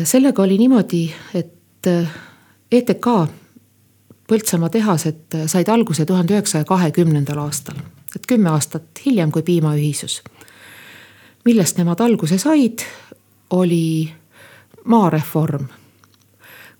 sellega 0.03 0.43
oli 0.43 0.57
niimoodi, 0.57 1.03
et 1.33 1.53
ETK 2.71 3.07
Põltsamaa 4.27 4.69
tehased 4.71 5.35
said 5.51 5.67
alguse 5.67 6.05
tuhande 6.07 6.33
üheksasaja 6.33 6.65
kahekümnendal 6.65 7.41
aastal, 7.43 7.75
et 8.15 8.23
kümme 8.27 8.49
aastat 8.49 9.03
hiljem 9.05 9.31
kui 9.31 9.43
piimaühisus. 9.43 10.21
millest 11.45 11.77
nemad 11.77 11.99
alguse 11.99 12.37
said, 12.37 12.79
oli 13.49 14.13
maareform 14.85 15.67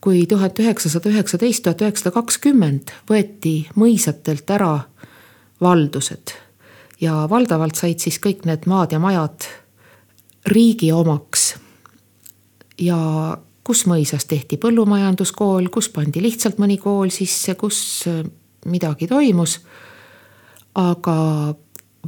kui 0.03 0.25
tuhat 0.27 0.59
üheksasada 0.59 1.09
üheksateist, 1.09 1.63
tuhat 1.63 1.81
üheksasada 1.81 2.11
kakskümmend 2.11 2.91
võeti 3.07 3.53
mõisatelt 3.79 4.49
ära 4.51 4.79
valdused 5.63 6.33
ja 6.99 7.23
valdavalt 7.29 7.79
said 7.79 8.03
siis 8.03 8.19
kõik 8.23 8.43
need 8.49 8.67
maad 8.67 8.91
ja 8.91 8.99
majad 8.99 9.47
riigi 10.51 10.91
omaks. 10.91 11.55
ja 12.81 12.97
kus 13.63 13.85
mõisas 13.87 14.25
tehti 14.27 14.57
põllumajanduskool, 14.59 15.69
kus 15.71 15.89
pandi 15.89 16.21
lihtsalt 16.23 16.59
mõni 16.59 16.77
kool 16.81 17.11
sisse, 17.13 17.55
kus 17.55 18.03
äh, 18.11 18.23
midagi 18.65 19.07
toimus. 19.07 19.59
aga 20.75 21.53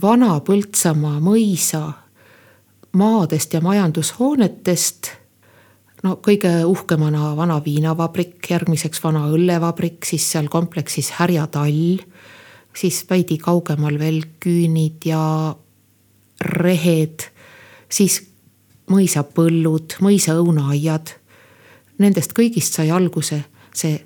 vana 0.02 0.40
Põltsamaa 0.42 1.20
mõisa 1.22 1.94
maadest 2.96 3.54
ja 3.54 3.62
majandushoonetest. 3.62 5.12
no 6.04 6.20
kõige 6.22 6.66
uhkemana 6.66 7.36
vana 7.36 7.60
viinavabrik, 7.64 8.38
järgmiseks 8.50 9.04
vana 9.04 9.28
õllevabrik, 9.32 10.06
siis 10.06 10.32
seal 10.32 10.48
kompleksis 10.48 11.12
Härja 11.20 11.48
tall. 11.48 12.00
siis 12.76 13.06
veidi 13.10 13.38
kaugemal 13.38 14.00
veel 14.00 14.24
küünid 14.40 15.06
ja 15.06 15.56
rehed, 16.42 17.24
siis 17.90 18.22
mõisapõllud, 18.92 19.96
mõisaõunaaiad 20.02 21.25
Nendest 21.98 22.34
kõigist 22.36 22.76
sai 22.76 22.90
alguse 22.92 23.44
see 23.74 24.00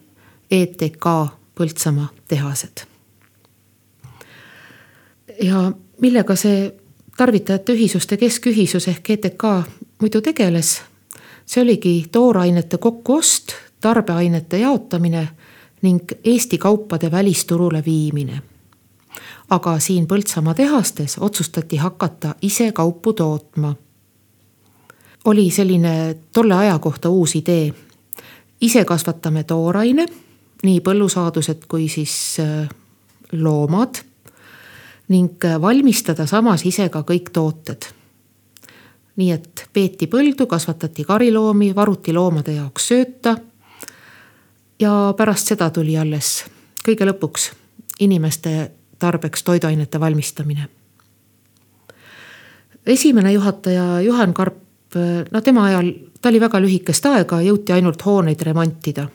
ETK 0.52 1.06
Põltsamaa 1.56 2.08
tehased. 2.28 2.86
ja 5.44 5.72
millega 6.02 6.36
see 6.36 6.72
tarvitajate 7.18 7.74
ühisuste 7.74 8.18
keskühisus 8.18 8.88
ehk 8.88 9.10
ETK 9.10 9.44
muidu 10.02 10.22
tegeles, 10.22 10.82
see 11.46 11.62
oligi 11.64 12.06
toorainete 12.12 12.78
kokkuost, 12.78 13.52
tarbeainete 13.82 14.58
jaotamine 14.58 15.28
ning 15.82 16.12
Eesti 16.24 16.58
kaupade 16.58 17.12
välisturule 17.12 17.84
viimine. 17.86 18.42
aga 19.50 19.80
siin 19.80 20.08
Põltsamaa 20.08 20.54
tehastes 20.54 21.18
otsustati 21.20 21.78
hakata 21.78 22.36
ise 22.42 22.72
kaupu 22.72 23.14
tootma 23.14 23.76
oli 25.30 25.52
selline 25.52 26.16
tolle 26.34 26.56
aja 26.56 26.80
kohta 26.80 27.10
uus 27.10 27.36
idee. 27.36 27.74
ise 28.62 28.86
kasvatame 28.86 29.44
tooraine, 29.44 30.06
nii 30.64 30.80
põllusaadused 30.84 31.68
kui 31.68 31.88
siis 31.90 32.38
äh, 32.40 32.70
loomad. 33.32 34.02
ning 35.08 35.46
äh, 35.46 35.62
valmistada 35.62 36.26
samas 36.26 36.66
ise 36.66 36.90
ka 36.90 37.02
kõik 37.02 37.30
tooted. 37.34 37.86
nii 39.16 39.32
et 39.32 39.68
peeti 39.74 40.08
põldu, 40.08 40.48
kasvatati 40.48 41.04
kariloomi, 41.04 41.76
varuti 41.76 42.14
loomade 42.14 42.54
jaoks 42.54 42.88
sööta. 42.88 43.38
ja 44.80 45.14
pärast 45.18 45.48
seda 45.48 45.70
tuli 45.70 45.98
alles 45.98 46.46
kõige 46.88 47.06
lõpuks 47.06 47.52
inimeste 48.00 48.72
tarbeks 49.00 49.44
toiduainete 49.44 50.00
valmistamine 50.00 50.70
esimene 52.86 53.32
juhataja 53.34 54.02
Juhan 54.02 54.34
Karp 54.34 54.69
no 55.32 55.42
tema 55.42 55.66
ajal, 55.66 55.94
ta 56.22 56.30
oli 56.30 56.40
väga 56.42 56.62
lühikest 56.62 57.06
aega, 57.06 57.42
jõuti 57.42 57.74
ainult 57.74 58.06
hooneid 58.06 58.42
remontida. 58.42 59.08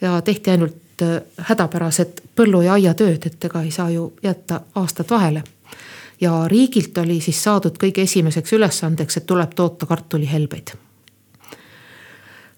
ja 0.00 0.20
tehti 0.22 0.50
ainult 0.50 1.02
äh, 1.02 1.22
hädapärased 1.38 2.20
põllu- 2.36 2.62
ja 2.62 2.72
aiatööd, 2.72 3.26
et 3.26 3.44
ega 3.44 3.62
ei 3.62 3.70
saa 3.70 3.90
ju 3.90 4.12
jätta 4.22 4.60
aastat 4.74 5.10
vahele. 5.10 5.42
ja 6.20 6.48
riigilt 6.48 6.98
oli 6.98 7.20
siis 7.20 7.42
saadud 7.44 7.76
kõige 7.78 8.02
esimeseks 8.02 8.52
ülesandeks, 8.52 9.16
et 9.16 9.26
tuleb 9.26 9.54
toota 9.54 9.86
kartulihelbeid. 9.86 10.72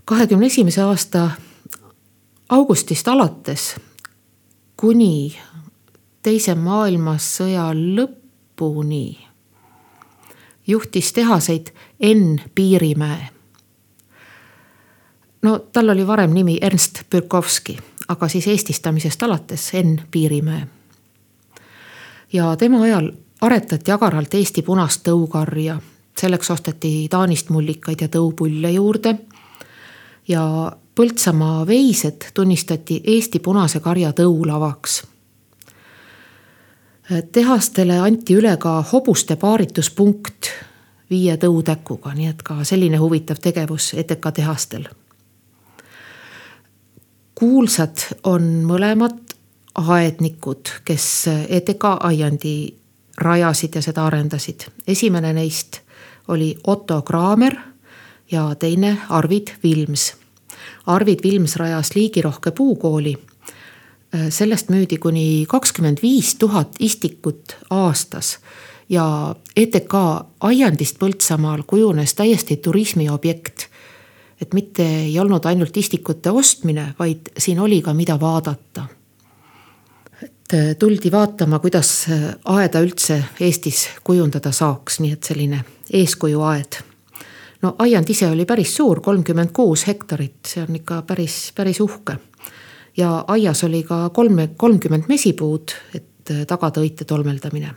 kahekümne 0.04 0.46
esimese 0.46 0.82
aasta 0.82 1.30
augustist 2.48 3.08
alates 3.08 3.76
kuni 4.76 5.38
teise 6.22 6.54
maailmasõja 6.54 7.70
lõpuni 7.74 9.28
juhtis 10.68 11.12
tehaseid 11.12 11.72
Enn 12.00 12.40
Piirimäe. 12.54 13.28
no 15.42 15.58
tal 15.58 15.88
oli 15.88 16.06
varem 16.06 16.30
nimi 16.30 16.58
Ernst 16.61 17.02
Pürkovski, 17.11 17.78
aga 18.08 18.28
siis 18.28 18.46
eestistamisest 18.46 19.22
alates 19.22 19.74
Enn 19.74 20.00
Piirimäe. 20.11 20.66
ja 22.32 22.56
tema 22.56 22.82
ajal 22.82 23.12
aretati 23.40 23.90
agaralt 23.90 24.34
Eesti 24.34 24.62
punast 24.62 25.08
tõukarja, 25.08 25.80
selleks 26.20 26.50
osteti 26.50 27.08
Taanist 27.11 27.50
mullikaid 27.50 28.00
ja 28.00 28.08
tõupulle 28.08 28.70
juurde. 28.70 29.18
ja 30.28 30.72
Põltsamaa 30.94 31.66
veised 31.66 32.24
tunnistati 32.34 33.02
Eesti 33.04 33.38
punase 33.38 33.80
karja 33.80 34.12
tõulavaks 34.12 35.02
tehastele 37.32 37.98
anti 37.98 38.37
üle 38.37 38.56
ka 38.61 38.82
hobuste 38.92 39.37
paarituspunkt 39.37 40.50
viie 41.10 41.36
tõutäkuga, 41.36 42.12
nii 42.14 42.26
et 42.26 42.42
ka 42.42 42.64
selline 42.64 42.96
huvitav 42.96 43.40
tegevus 43.42 43.94
ETK 43.94 44.32
tehastel. 44.34 44.88
kuulsad 47.34 47.98
on 48.26 48.42
mõlemad 48.66 49.14
aednikud, 49.74 50.68
kes 50.84 51.28
ETK 51.48 51.84
aiandi 52.00 52.74
rajasid 53.16 53.74
ja 53.74 53.82
seda 53.82 54.06
arendasid. 54.06 54.60
esimene 54.86 55.32
neist 55.32 55.80
oli 56.28 56.56
Otto 56.66 57.02
Kraamer 57.02 57.56
ja 58.30 58.54
teine 58.54 58.98
Arvid 59.08 59.48
Vilms. 59.62 60.14
Arvid 60.86 61.18
Vilms 61.22 61.56
rajas 61.56 61.94
liigirohke 61.94 62.50
puukooli 62.50 63.18
sellest 64.28 64.68
müüdi 64.68 64.98
kuni 64.98 65.46
kakskümmend 65.48 65.98
viis 66.02 66.34
tuhat 66.34 66.76
istikut 66.80 67.56
aastas 67.70 68.38
ja 68.88 69.35
ETK 69.57 69.94
aiandist 70.40 70.98
Põltsamaal 70.98 71.62
kujunes 71.66 72.14
täiesti 72.14 72.57
turismiobjekt. 72.57 73.66
et 74.40 74.55
mitte 74.55 74.85
ei 75.01 75.18
olnud 75.18 75.44
ainult 75.44 75.77
istikute 75.77 76.31
ostmine, 76.31 76.94
vaid 76.98 77.33
siin 77.38 77.61
oli 77.61 77.83
ka, 77.83 77.94
mida 77.94 78.20
vaadata. 78.20 78.87
et 80.22 80.55
äh, 80.55 80.77
tuldi 80.79 81.12
vaatama, 81.12 81.59
kuidas 81.59 82.07
äh, 82.11 82.35
aeda 82.44 82.81
üldse 82.81 83.24
Eestis 83.40 83.88
kujundada 84.05 84.53
saaks, 84.53 85.01
nii 85.01 85.12
et 85.12 85.22
selline 85.22 85.64
eeskujuaed. 85.92 86.83
no 87.62 87.74
aiand 87.79 88.11
ise 88.11 88.31
oli 88.31 88.44
päris 88.44 88.77
suur, 88.77 89.01
kolmkümmend 89.01 89.51
kuus 89.53 89.87
hektarit, 89.87 90.38
see 90.46 90.62
on 90.62 90.77
ikka 90.77 91.03
päris, 91.03 91.53
päris 91.55 91.81
uhke 91.81 92.16
ja 92.98 93.24
aias 93.27 93.64
oli 93.64 93.83
ka 93.83 94.11
kolme, 94.11 94.51
kolmkümmend 94.57 95.05
mesipuud, 95.09 95.74
et 95.94 96.31
äh, 96.31 96.46
tagada 96.46 96.83
õite 96.83 97.07
tolmeldamine. 97.07 97.74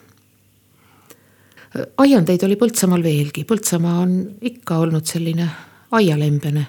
Aiandeid 1.97 2.43
oli 2.43 2.55
Põltsamaal 2.59 3.03
veelgi, 3.03 3.43
Põltsamaa 3.47 3.99
on 4.03 4.15
ikka 4.41 4.77
olnud 4.77 5.05
selline 5.05 5.47
aialembene. 5.91 6.65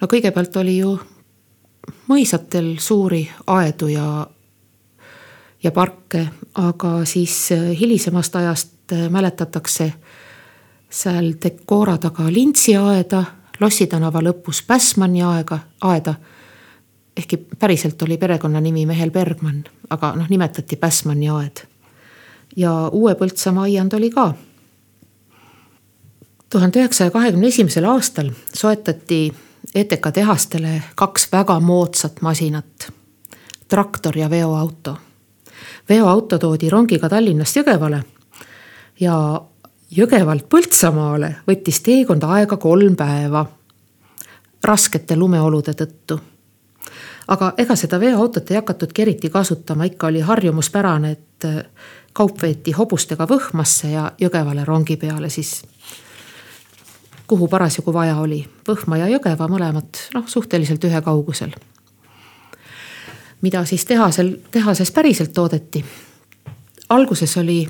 no 0.00 0.08
kõigepealt 0.08 0.56
oli 0.56 0.76
ju 0.78 0.96
mõisatel 2.08 2.76
suuri 2.78 3.22
aedu 3.46 3.88
ja, 3.88 4.26
ja 5.62 5.72
parke, 5.72 6.26
aga 6.54 7.04
siis 7.04 7.50
hilisemast 7.78 8.36
ajast 8.36 8.96
mäletatakse 9.10 9.92
seal 10.90 11.32
Decora 11.42 11.98
taga 11.98 12.28
Lintsi 12.32 12.76
aeda, 12.76 13.24
Lossi 13.60 13.86
tänava 13.86 14.20
lõpus 14.20 14.64
Päsmani 14.66 15.22
aega, 15.22 15.58
aeda 15.80 16.14
ehkki 17.16 17.36
päriselt 17.58 18.02
oli 18.02 18.18
perekonnanimi 18.18 18.86
mehel 18.86 19.10
Bergmann, 19.10 19.64
aga 19.90 20.14
noh, 20.16 20.28
nimetati 20.28 20.76
Päsmanni 20.76 21.28
aed. 21.30 21.66
Ja 22.56 22.88
Uue 22.92 23.14
Põltsamaa 23.14 23.62
aiand 23.62 23.92
oli 23.92 24.10
ka. 24.10 24.34
tuhande 26.50 26.78
üheksasaja 26.78 27.10
kahekümne 27.10 27.46
esimesel 27.48 27.84
aastal 27.84 28.30
soetati 28.54 29.32
ETK 29.74 30.10
tehastele 30.14 30.82
kaks 30.94 31.28
väga 31.32 31.60
moodsat 31.60 32.20
masinat. 32.20 32.92
traktor 33.68 34.18
ja 34.18 34.30
veoauto. 34.30 34.96
veoauto 35.88 36.38
toodi 36.38 36.70
rongiga 36.70 37.08
Tallinnast 37.08 37.56
Jõgevale 37.56 38.02
ja 39.00 39.42
Jõgevalt 39.90 40.48
Põltsamaale 40.48 41.34
võttis 41.48 41.80
teekond 41.82 42.22
aega 42.22 42.56
kolm 42.56 42.96
päeva 42.96 43.46
raskete 44.64 45.16
lumeolude 45.16 45.72
tõttu 45.72 46.20
aga 47.28 47.52
ega 47.58 47.76
seda 47.76 48.00
veoautot 48.00 48.50
ei 48.50 48.56
hakatudki 48.56 49.02
eriti 49.02 49.30
kasutama, 49.30 49.84
ikka 49.84 50.06
oli 50.06 50.20
harjumuspärane, 50.20 51.10
et 51.10 51.46
kaup 52.12 52.42
veeti 52.42 52.72
hobustega 52.72 53.26
Võhmasse 53.28 53.88
ja 53.92 54.12
Jõgevale 54.20 54.64
rongi 54.64 54.96
peale 54.96 55.30
siis. 55.30 55.62
kuhu 57.26 57.48
parasjagu 57.48 57.92
vaja 57.92 58.16
oli, 58.16 58.46
Võhma 58.68 58.96
ja 58.96 59.08
Jõgeva 59.08 59.48
mõlemad 59.48 60.00
noh, 60.14 60.28
suhteliselt 60.28 60.84
ühe 60.84 61.02
kaugusel. 61.02 61.52
mida 63.40 63.64
siis 63.64 63.84
tehasel, 63.84 64.36
tehases 64.50 64.90
päriselt 64.90 65.32
toodeti? 65.32 65.84
alguses 66.88 67.36
oli 67.36 67.68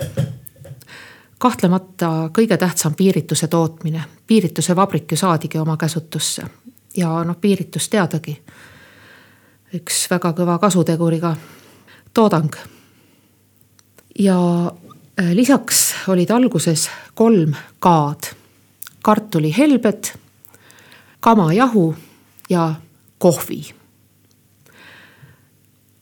kahtlemata 1.39 2.31
kõige 2.33 2.57
tähtsam 2.57 2.95
piirituse 2.95 3.49
tootmine, 3.49 4.05
piirituse 4.27 4.77
vabrik 4.77 5.11
ju 5.11 5.17
saadigi 5.17 5.59
oma 5.59 5.77
käsutusse 5.77 6.43
ja 6.97 7.25
noh, 7.25 7.37
piiritus 7.41 7.89
teadagi 7.89 8.37
üks 9.75 10.05
väga 10.11 10.33
kõva 10.37 10.59
kasuteguriga 10.61 11.35
toodang. 12.15 12.55
Ja 14.19 14.73
äh, 15.21 15.33
lisaks 15.33 15.95
olid 16.09 16.31
alguses 16.31 16.91
kolm 17.15 17.55
K-d, 17.81 18.35
kartulihelbed, 19.03 20.05
kamajahu 21.21 21.95
ja 22.51 22.75
kohvi. 23.19 23.75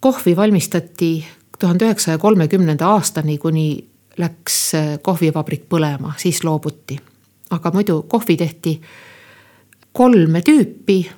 kohvi 0.00 0.36
valmistati 0.36 1.26
tuhande 1.58 1.84
üheksasaja 1.84 2.18
kolmekümnenda 2.18 2.88
aastani, 2.88 3.38
kuni 3.38 3.84
läks 4.18 4.72
kohvivabrik 5.02 5.68
põlema, 5.68 6.14
siis 6.16 6.44
loobuti. 6.44 7.00
aga 7.50 7.70
muidu 7.70 8.02
kohvi 8.02 8.36
tehti 8.36 8.80
kolme 9.92 10.40
tüüpi. 10.40 11.10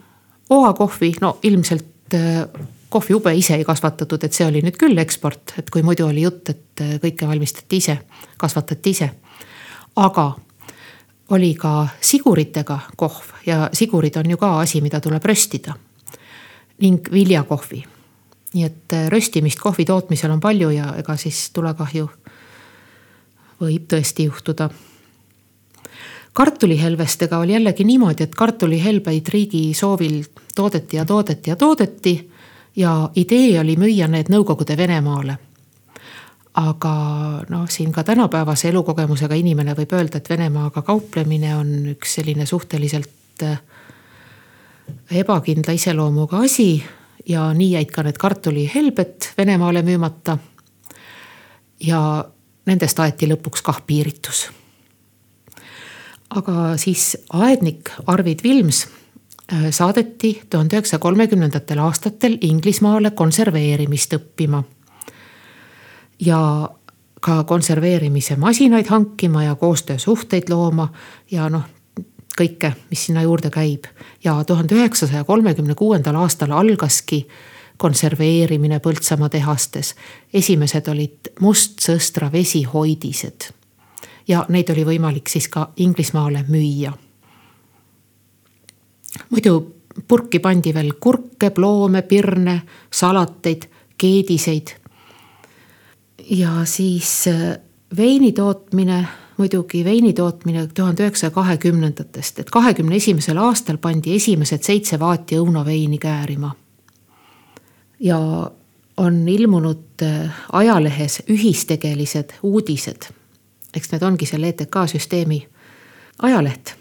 oakohvi, 0.50 1.12
no 1.20 1.38
ilmselt 1.42 1.86
kohviube 2.92 3.32
ise 3.36 3.56
ei 3.56 3.64
kasvatatud, 3.64 4.24
et 4.24 4.36
see 4.36 4.46
oli 4.46 4.62
nüüd 4.64 4.76
küll 4.80 4.98
eksport, 5.00 5.54
et 5.58 5.70
kui 5.72 5.82
muidu 5.82 6.06
oli 6.10 6.26
jutt, 6.26 6.52
et 6.52 6.84
äh, 6.84 6.96
kõike 7.02 7.28
valmistati 7.28 7.80
ise, 7.82 7.98
kasvatati 8.38 8.96
ise. 8.96 9.10
aga 9.96 10.32
oli 11.32 11.54
ka 11.54 11.88
siguritega 12.00 12.78
kohv 12.96 13.46
ja 13.46 13.68
sigurid 13.72 14.16
on 14.16 14.30
ju 14.30 14.36
ka 14.36 14.58
asi, 14.60 14.80
mida 14.80 15.00
tuleb 15.00 15.24
röstida. 15.24 15.74
ning 16.80 17.08
viljakohvi. 17.12 17.84
nii 18.54 18.64
et 18.64 18.92
äh, 18.92 19.08
röstimist 19.08 19.60
kohvi 19.60 19.84
tootmisel 19.84 20.30
on 20.30 20.40
palju 20.40 20.70
ja 20.70 20.94
ega 20.98 21.16
siis 21.16 21.50
tulekahju 21.50 22.08
võib 23.62 23.86
tõesti 23.88 24.26
juhtuda. 24.26 24.70
kartulihelvestega 26.32 27.38
oli 27.38 27.52
jällegi 27.52 27.84
niimoodi, 27.84 28.24
et 28.24 28.34
kartulihelbeid 28.34 29.28
riigi 29.28 29.74
soovil 29.74 30.22
toodeti 30.56 30.96
ja 30.96 31.04
toodeti 31.04 31.50
ja 31.50 31.56
toodeti. 31.56 32.31
Ja 32.76 33.10
idee 33.16 33.60
oli 33.60 33.76
müüa 33.76 34.08
need 34.08 34.30
Nõukogude 34.32 34.76
Venemaale 34.76 35.38
aga 36.54 36.94
noh, 37.48 37.68
siin 37.68 37.92
ka 37.92 38.04
tänapäevase 38.04 38.68
elukogemusega 38.68 39.34
inimene 39.34 39.74
võib 39.76 39.94
öelda, 39.96 40.20
et 40.20 40.28
Venemaaga 40.28 40.82
kauplemine 40.84 41.54
on 41.56 41.70
üks 41.94 42.18
selline 42.18 42.46
suhteliselt 42.46 43.44
äh, 43.46 43.60
ebakindla 45.10 45.72
iseloomuga 45.72 46.42
asi. 46.44 46.84
ja 47.28 47.52
nii 47.54 47.72
jäid 47.72 47.90
ka 47.94 48.02
need 48.02 48.18
kartulihelbed 48.18 49.32
Venemaale 49.38 49.82
müümata. 49.82 50.38
ja 51.80 52.24
nendest 52.66 53.00
aeti 53.00 53.26
lõpuks 53.26 53.62
kah 53.62 53.80
piiritus. 53.86 54.50
aga 56.30 56.76
siis 56.76 57.16
aednik 57.32 57.90
Arvid 58.06 58.42
Vilms 58.42 58.88
saadeti 59.70 60.42
tuhande 60.50 60.76
üheksasaja 60.76 60.98
kolmekümnendatel 60.98 61.78
aastatel 61.78 62.38
Inglismaale 62.40 63.10
konserveerimist 63.10 64.14
õppima 64.16 64.62
ja 66.20 66.70
ka 67.20 67.44
konserveerimise 67.44 68.36
masinaid 68.36 68.86
hankima 68.88 69.44
ja 69.44 69.54
koostöösuhteid 69.54 70.48
looma 70.50 70.88
ja 71.30 71.48
noh, 71.48 71.62
kõike, 72.38 72.72
mis 72.90 73.06
sinna 73.06 73.22
juurde 73.22 73.50
käib. 73.50 73.84
ja 74.24 74.44
tuhande 74.44 74.74
üheksasaja 74.74 75.24
kolmekümne 75.24 75.74
kuuendal 75.74 76.14
aastal 76.14 76.50
algaski 76.50 77.28
konserveerimine 77.76 78.78
Põltsamaa 78.78 79.28
tehastes. 79.28 79.94
esimesed 80.34 80.88
olid 80.88 81.32
mustsõstra 81.40 82.32
vesihoidised. 82.32 83.52
ja 84.28 84.46
neid 84.48 84.70
oli 84.70 84.84
võimalik 84.84 85.28
siis 85.28 85.48
ka 85.48 85.70
Inglismaale 85.76 86.44
müüa. 86.48 86.92
Muidu 89.30 89.56
purki 90.08 90.38
pandi 90.38 90.74
veel 90.74 90.94
kurke, 91.00 91.50
ploome, 91.50 92.02
pirne, 92.02 92.62
salateid, 92.90 93.68
keediseid 93.98 94.82
ja 96.30 96.64
siis 96.64 97.28
äh, 97.28 97.58
veini 97.96 98.32
tootmine, 98.32 99.08
muidugi 99.36 99.84
veini 99.84 100.12
tootmine 100.12 100.66
tuhande 100.74 101.02
üheksasaja 101.02 101.30
kahekümnendatest, 101.30 102.38
et 102.38 102.50
kahekümne 102.50 102.96
esimesel 102.96 103.36
aastal 103.36 103.78
pandi 103.78 104.14
esimesed 104.16 104.62
seitse 104.62 105.00
vaati 105.00 105.38
õunaveini 105.38 105.98
käärima. 105.98 106.54
ja 108.00 108.50
on 108.96 109.28
ilmunud 109.28 110.02
äh, 110.02 110.30
ajalehes 110.52 111.22
ühistegelised 111.30 112.32
uudised. 112.42 113.02
eks 113.74 113.92
need 113.92 114.02
ongi 114.02 114.26
selle 114.26 114.48
ETK 114.48 114.76
süsteemi 114.86 115.46
ajaleht. 116.18 116.74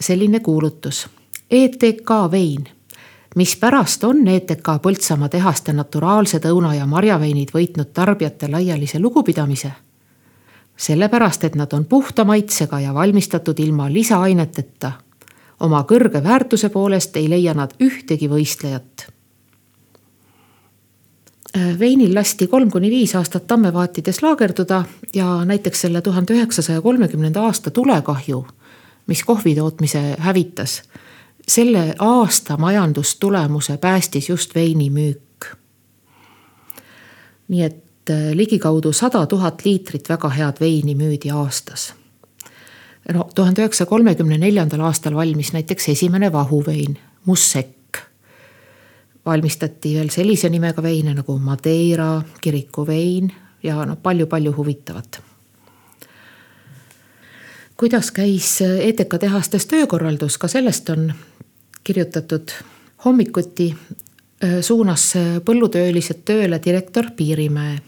selline 0.00 0.40
kuulutus. 0.40 1.08
ETK 1.50 2.10
vein 2.30 2.68
mispärast 3.36 4.04
on 4.04 4.28
ETK 4.28 4.68
Põltsamaa 4.82 5.28
tehaste 5.28 5.72
naturaalsed 5.72 6.44
õuna 6.48 6.72
ja 6.74 6.86
marjaveinid 6.86 7.52
võitnud 7.54 7.92
tarbijate 7.94 8.48
laialise 8.50 8.98
lugupidamise? 8.98 9.72
sellepärast, 10.76 11.44
et 11.44 11.54
nad 11.56 11.72
on 11.72 11.84
puhta 11.84 12.24
maitsega 12.24 12.80
ja 12.80 12.94
valmistatud 12.94 13.58
ilma 13.58 13.92
lisaaineteta. 13.92 14.92
oma 15.60 15.84
kõrge 15.88 16.22
väärtuse 16.24 16.68
poolest 16.68 17.16
ei 17.16 17.30
leia 17.30 17.54
nad 17.54 17.74
ühtegi 17.80 18.28
võistlejat. 18.28 19.06
veinil 21.78 22.14
lasti 22.14 22.46
kolm 22.46 22.70
kuni 22.70 22.90
viis 22.90 23.14
aastat 23.14 23.46
tammevaatides 23.46 24.22
laagerduda 24.22 24.84
ja 25.14 25.44
näiteks 25.44 25.80
selle 25.80 26.00
tuhande 26.00 26.34
üheksasaja 26.34 26.80
kolmekümnenda 26.80 27.42
aasta 27.42 27.70
tulekahju, 27.70 28.46
mis 29.06 29.24
kohvi 29.24 29.54
tootmise 29.54 30.16
hävitas 30.18 30.82
selle 31.48 31.94
aasta 31.98 32.56
majandustulemuse 32.56 33.76
päästis 33.76 34.28
just 34.28 34.54
veinimüük. 34.54 35.56
nii 37.48 37.62
et 37.62 38.10
äh, 38.10 38.32
ligikaudu 38.32 38.92
sada 38.92 39.26
tuhat 39.26 39.64
liitrit 39.64 40.08
väga 40.08 40.28
head 40.28 40.60
veini 40.60 40.94
müüdi 40.94 41.30
aastas. 41.30 41.94
no 43.14 43.28
tuhande 43.34 43.62
üheksasaja 43.62 43.86
kolmekümne 43.86 44.38
neljandal 44.38 44.80
aastal 44.80 45.14
valmis 45.14 45.52
näiteks 45.52 45.88
esimene 45.88 46.32
vahuvein, 46.32 46.98
Mussekk. 47.24 47.98
valmistati 49.26 49.94
veel 49.94 50.08
sellise 50.10 50.48
nimega 50.48 50.82
veine 50.82 51.14
nagu 51.14 51.38
Madeira, 51.38 52.22
kirikuvein 52.40 53.32
ja 53.62 53.84
noh, 53.84 53.98
palju-palju 54.02 54.56
huvitavat 54.56 55.22
kuidas 57.76 58.10
käis 58.10 58.58
ETK 58.62 59.18
tehastes 59.20 59.66
töökorraldus, 59.66 60.38
ka 60.38 60.48
sellest 60.48 60.88
on 60.88 61.12
kirjutatud. 61.84 62.48
hommikuti 63.04 63.76
suunas 64.60 65.12
põllutöölised 65.44 66.24
tööle 66.24 66.60
direktor 66.64 67.10
Piirimäe. 67.16 67.78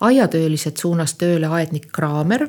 aiatöölised 0.00 0.76
suunas 0.76 1.14
tööle 1.14 1.46
aednik 1.46 1.92
Kraamer 1.92 2.48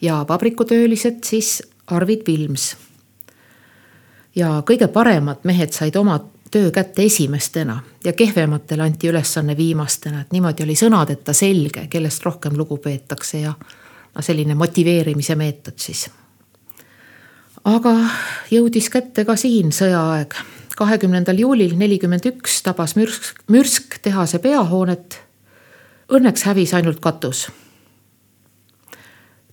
ja 0.00 0.26
vabrikutöölised 0.28 1.24
siis 1.24 1.62
Arvid 1.86 2.20
Vilms. 2.26 2.76
ja 4.36 4.62
kõige 4.70 4.88
paremad 4.88 5.36
mehed 5.44 5.72
said 5.72 5.96
oma 5.96 6.20
töö 6.50 6.70
kätte 6.70 7.02
esimestena 7.02 7.82
ja 8.04 8.12
kehvematele 8.12 8.82
anti 8.82 9.08
ülesanne 9.08 9.56
viimastena, 9.56 10.20
et 10.20 10.32
niimoodi 10.32 10.62
oli 10.62 10.74
sõnadeta 10.74 11.32
selge, 11.32 11.86
kellest 11.86 12.22
rohkem 12.22 12.56
lugu 12.56 12.76
peetakse 12.76 13.40
ja 13.40 13.52
selline 14.20 14.54
motiveerimise 14.54 15.34
meetod 15.38 15.78
siis 15.78 16.08
aga 17.68 17.92
jõudis 18.50 18.88
kätte 18.92 19.24
ka 19.24 19.36
siin 19.36 19.72
sõjaaeg. 19.72 20.34
kahekümnendal 20.78 21.38
juulil 21.42 21.72
nelikümmend 21.74 22.26
üks 22.30 22.60
tabas 22.62 22.94
mürsk, 22.94 23.40
mürsk 23.50 23.96
tehase 24.02 24.38
peahoonet. 24.38 25.18
Õnneks 26.08 26.44
hävis 26.46 26.74
ainult 26.74 27.00
katus. 27.00 27.50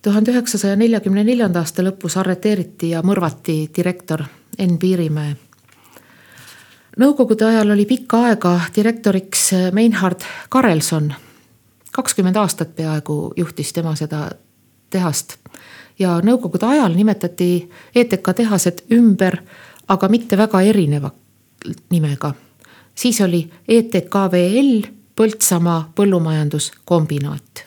tuhande 0.02 0.30
üheksasaja 0.30 0.76
neljakümne 0.76 1.24
neljanda 1.24 1.58
aasta 1.58 1.82
lõpus 1.82 2.16
arreteeriti 2.16 2.90
ja 2.90 3.02
mõrvati 3.02 3.70
direktor 3.76 4.24
Enn 4.58 4.78
Piirimäe. 4.78 5.36
Nõukogude 6.96 7.44
ajal 7.44 7.70
oli 7.70 7.84
pikka 7.84 8.22
aega 8.24 8.60
direktoriks 8.76 9.50
Meinhard 9.72 10.22
Karelson. 10.48 11.14
kakskümmend 11.92 12.36
aastat 12.36 12.76
peaaegu 12.76 13.32
juhtis 13.36 13.72
tema 13.72 13.96
seda 13.96 14.30
tehast 14.90 15.36
ja 15.98 16.18
nõukogude 16.24 16.66
ajal 16.66 16.94
nimetati 16.94 17.70
ETK 17.94 18.34
tehased 18.36 18.84
ümber, 18.92 19.38
aga 19.88 20.08
mitte 20.08 20.36
väga 20.36 20.60
erineva 20.62 21.10
nimega. 21.90 22.34
siis 22.94 23.20
oli 23.20 23.50
ETKVL 23.68 24.96
Põltsamaa 25.16 25.92
põllumajanduskombinaat. 25.94 27.64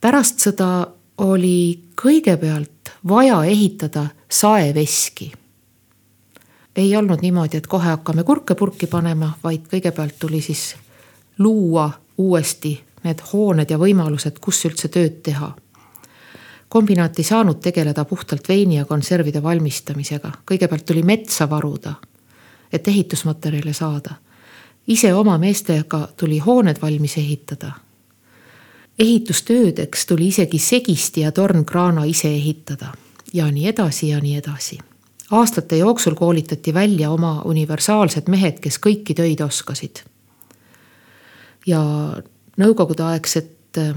pärast 0.00 0.38
sõda 0.44 0.86
oli 1.18 1.82
kõigepealt 2.02 2.92
vaja 3.08 3.44
ehitada 3.44 4.06
saeveski. 4.28 5.32
ei 6.76 6.96
olnud 6.96 7.22
niimoodi, 7.22 7.56
et 7.56 7.66
kohe 7.66 7.84
hakkame 7.84 8.24
kurke 8.24 8.54
purki 8.54 8.86
panema, 8.86 9.32
vaid 9.44 9.60
kõigepealt 9.72 10.18
tuli 10.18 10.40
siis 10.40 10.76
luua 11.38 11.90
uuesti 12.18 12.85
need 13.06 13.22
hooned 13.32 13.70
ja 13.70 13.78
võimalused, 13.78 14.42
kus 14.42 14.64
üldse 14.68 14.90
tööd 14.92 15.22
teha 15.22 15.54
kombinaat 16.68 17.18
ei 17.18 17.24
saanud 17.24 17.60
tegeleda 17.62 18.04
puhtalt 18.04 18.48
veini 18.48 18.76
ja 18.76 18.84
konservide 18.84 19.42
valmistamisega, 19.42 20.32
kõigepealt 20.50 20.84
tuli 20.86 21.02
metsa 21.02 21.50
varuda, 21.50 21.94
et 22.72 22.88
ehitusmaterjale 22.88 23.72
saada. 23.72 24.14
ise 24.86 25.14
oma 25.14 25.38
meestega 25.38 26.08
tuli 26.16 26.38
hooned 26.38 26.76
valmis 26.82 27.16
ehitada. 27.18 27.72
ehitustöödeks 28.98 30.06
tuli 30.06 30.26
isegi 30.26 30.58
segisti 30.58 31.20
ja 31.20 31.32
tornkraana 31.32 32.04
ise 32.04 32.28
ehitada 32.28 32.92
ja 33.32 33.50
nii 33.50 33.68
edasi 33.68 34.08
ja 34.08 34.20
nii 34.20 34.36
edasi. 34.36 34.78
aastate 35.30 35.76
jooksul 35.76 36.14
koolitati 36.14 36.74
välja 36.74 37.10
oma 37.10 37.42
universaalsed 37.44 38.28
mehed, 38.28 38.60
kes 38.60 38.78
kõiki 38.78 39.14
töid 39.14 39.40
oskasid. 39.40 40.02
ja 41.66 41.82
nõukogudeaegset 42.56 43.78
äh, 43.78 43.94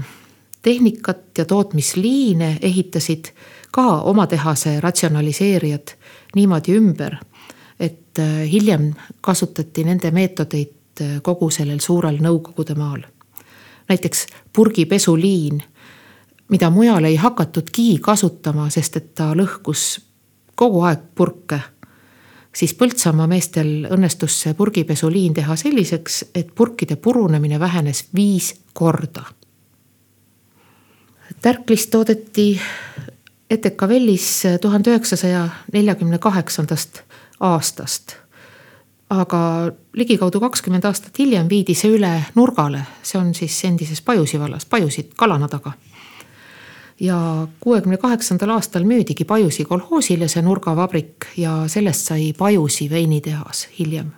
tehnikat 0.62 1.38
ja 1.38 1.44
tootmisliine 1.44 2.58
ehitasid 2.62 3.32
ka 3.72 4.00
oma 4.00 4.26
tehase 4.26 4.80
ratsionaliseerijad 4.80 5.88
niimoodi 6.34 6.76
ümber, 6.76 7.16
et 7.80 8.18
äh, 8.18 8.50
hiljem 8.50 8.92
kasutati 9.20 9.84
nende 9.84 10.10
meetodeid 10.10 11.00
äh, 11.00 11.20
kogu 11.22 11.50
sellel 11.50 11.80
suurel 11.80 12.20
Nõukogude 12.20 12.74
maal. 12.74 13.02
näiteks 13.88 14.26
purgipesuliin, 14.52 15.62
mida 16.48 16.70
mujal 16.70 17.04
ei 17.04 17.16
hakatudki 17.16 17.98
kasutama, 17.98 18.70
sest 18.70 18.96
et 18.96 19.14
ta 19.14 19.32
lõhkus 19.34 20.00
kogu 20.54 20.82
aeg 20.86 21.00
purke. 21.14 21.60
Siis 22.56 22.74
Põltsamaa 22.74 23.26
meestel 23.30 23.86
õnnestus 23.90 24.40
see 24.42 24.54
purgipesuliin 24.54 25.34
teha 25.34 25.56
selliseks, 25.56 26.24
et 26.34 26.54
purkide 26.54 26.96
purunemine 26.96 27.60
vähenes 27.60 28.08
viis 28.14 28.54
korda. 28.72 29.22
tärklist 31.42 31.90
toodeti 31.90 32.60
Etekavellis 33.50 34.42
tuhande 34.60 34.90
üheksasaja 34.90 35.48
neljakümne 35.72 36.18
kaheksandast 36.18 37.02
aastast. 37.40 38.16
aga 39.10 39.72
ligikaudu 39.92 40.40
kakskümmend 40.40 40.84
aastat 40.84 41.18
hiljem 41.18 41.48
viidi 41.50 41.74
see 41.74 41.90
üle 41.90 42.12
Nurgale, 42.34 42.84
see 43.02 43.18
on 43.18 43.34
siis 43.34 43.64
endises 43.64 44.02
Pajusi 44.02 44.38
vallas, 44.40 44.66
Pajusi 44.66 45.10
Kalana 45.16 45.48
taga. 45.48 45.72
Ja 47.00 47.48
kuuekümne 47.60 47.96
kaheksandal 47.96 48.50
aastal 48.56 48.84
müüdigi 48.84 49.24
Pajusi 49.24 49.64
kolhoosile 49.64 50.28
see 50.28 50.42
nurgavabrik 50.42 51.30
ja 51.36 51.64
sellest 51.68 52.12
sai 52.12 52.32
Pajusi 52.38 52.90
veinitehas 52.90 53.68
hiljem. 53.78 54.12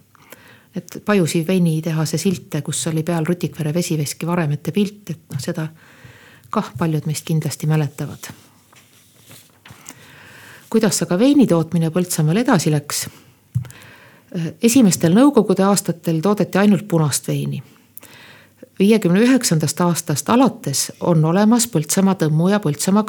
et 0.77 1.03
Pajusi 1.05 1.47
veinitehase 1.47 2.18
silte, 2.18 2.62
kus 2.62 2.87
oli 2.87 3.03
peal 3.03 3.25
Rutikvere 3.29 3.75
vesiveski 3.75 4.27
varemete 4.27 4.73
pilt, 4.73 5.11
et 5.11 5.21
noh, 5.33 5.40
seda 5.40 5.68
kah 6.51 6.73
paljud 6.79 7.07
meist 7.07 7.25
kindlasti 7.25 7.66
mäletavad 7.66 8.33
kuidas 10.73 11.03
aga 11.05 11.18
veini 11.21 11.45
tootmine 11.47 11.90
Põltsamaal 11.92 12.40
edasi 12.40 12.71
läks? 12.73 13.05
esimestel 14.64 15.12
nõukogude 15.12 15.66
aastatel 15.68 16.23
toodeti 16.25 16.57
ainult 16.59 16.87
punast 16.88 17.27
veini. 17.29 17.59
Viiekümne 18.79 19.21
üheksandast 19.21 19.81
aastast 19.81 20.31
alates 20.31 20.93
on 21.01 21.25
olemas 21.25 21.67
Põltsamaa 21.69 22.15
tõmmu 22.15 22.49
ja 22.51 22.61
Põltsamaa 22.61 23.05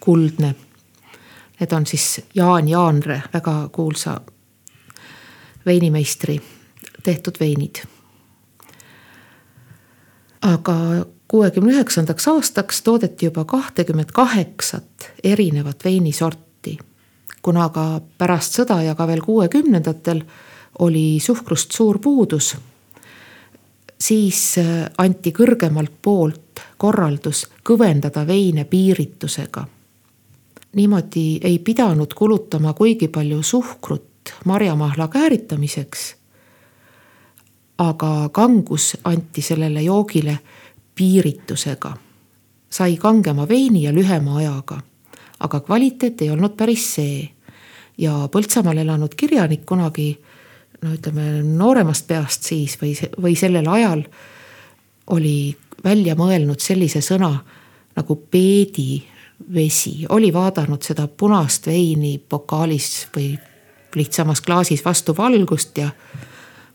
kuldne. 0.00 0.54
Need 1.60 1.72
on 1.72 1.86
siis 1.86 2.20
Jaan 2.34 2.68
Jaanre, 2.68 3.22
väga 3.32 3.68
kuulsa 3.72 4.20
veinimeistri 5.66 6.40
tehtud 7.02 7.40
veinid. 7.40 7.82
aga 10.40 10.74
kuuekümne 11.28 11.72
üheksandaks 11.72 12.28
aastaks 12.28 12.82
toodeti 12.82 13.26
juba 13.26 13.44
kahtekümmet 13.44 14.12
kaheksat 14.12 15.10
erinevat 15.24 15.84
veinisorti 15.84 16.78
kuna 17.42 17.66
aga 17.68 17.84
pärast 18.18 18.58
sõda 18.58 18.80
ja 18.84 18.94
ka 18.96 19.06
veel 19.08 19.22
kuuekümnendatel 19.24 20.22
oli 20.84 21.20
suhkrust 21.22 21.72
suur 21.76 21.98
puudus, 22.02 22.54
siis 24.00 24.58
äh, 24.58 24.90
anti 24.98 25.32
kõrgemalt 25.32 25.92
poolt 26.02 26.60
korraldus 26.78 27.46
kõvendada 27.64 28.26
veine 28.26 28.64
piiritusega. 28.64 29.66
niimoodi 30.72 31.40
ei 31.42 31.58
pidanud 31.58 32.14
kulutama 32.14 32.72
kuigi 32.72 33.08
palju 33.08 33.42
suhkrut 33.42 34.34
marjamahla 34.44 35.08
kääritamiseks. 35.08 36.16
aga 37.78 38.28
kangus 38.32 38.96
anti 39.04 39.42
sellele 39.42 39.82
joogile 39.82 40.38
piiritusega. 40.94 41.96
sai 42.70 42.96
kangema 42.96 43.48
veini 43.48 43.82
ja 43.82 43.92
lühema 43.92 44.36
ajaga 44.36 44.80
aga 45.40 45.60
kvaliteet 45.60 46.22
ei 46.22 46.30
olnud 46.30 46.56
päris 46.56 46.86
see. 46.94 47.28
ja 47.98 48.28
Põltsamaal 48.32 48.80
elanud 48.80 49.14
kirjanik 49.16 49.66
kunagi 49.66 50.14
no 50.82 50.94
ütleme 50.94 51.42
nooremast 51.44 52.06
peast 52.08 52.48
siis 52.48 52.76
või, 52.80 52.94
või 53.20 53.36
sellel 53.38 53.68
ajal 53.68 54.04
oli 55.10 55.56
välja 55.84 56.14
mõelnud 56.18 56.60
sellise 56.62 57.02
sõna 57.04 57.32
nagu 57.96 58.16
peedivesi, 58.30 60.06
oli 60.08 60.32
vaadanud 60.32 60.82
seda 60.84 61.08
punast 61.08 61.66
veini 61.66 62.18
pokaalis 62.18 63.08
või 63.16 63.32
lihtsamas 63.94 64.40
klaasis 64.40 64.84
vastu 64.84 65.14
valgust 65.16 65.78
ja 65.78 65.90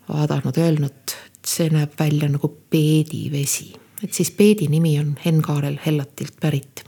vaadanud, 0.09 0.57
öelnud, 0.57 1.15
see 1.45 1.69
näeb 1.71 1.95
välja 1.99 2.29
nagu 2.29 2.49
peedivesi. 2.69 3.73
et 4.03 4.13
siis 4.13 4.31
peedi 4.31 4.67
nimi 4.67 4.99
on 4.99 5.15
Henn 5.25 5.41
Kaarel 5.41 5.79
Hellatilt 5.85 6.35
pärit 6.39 6.83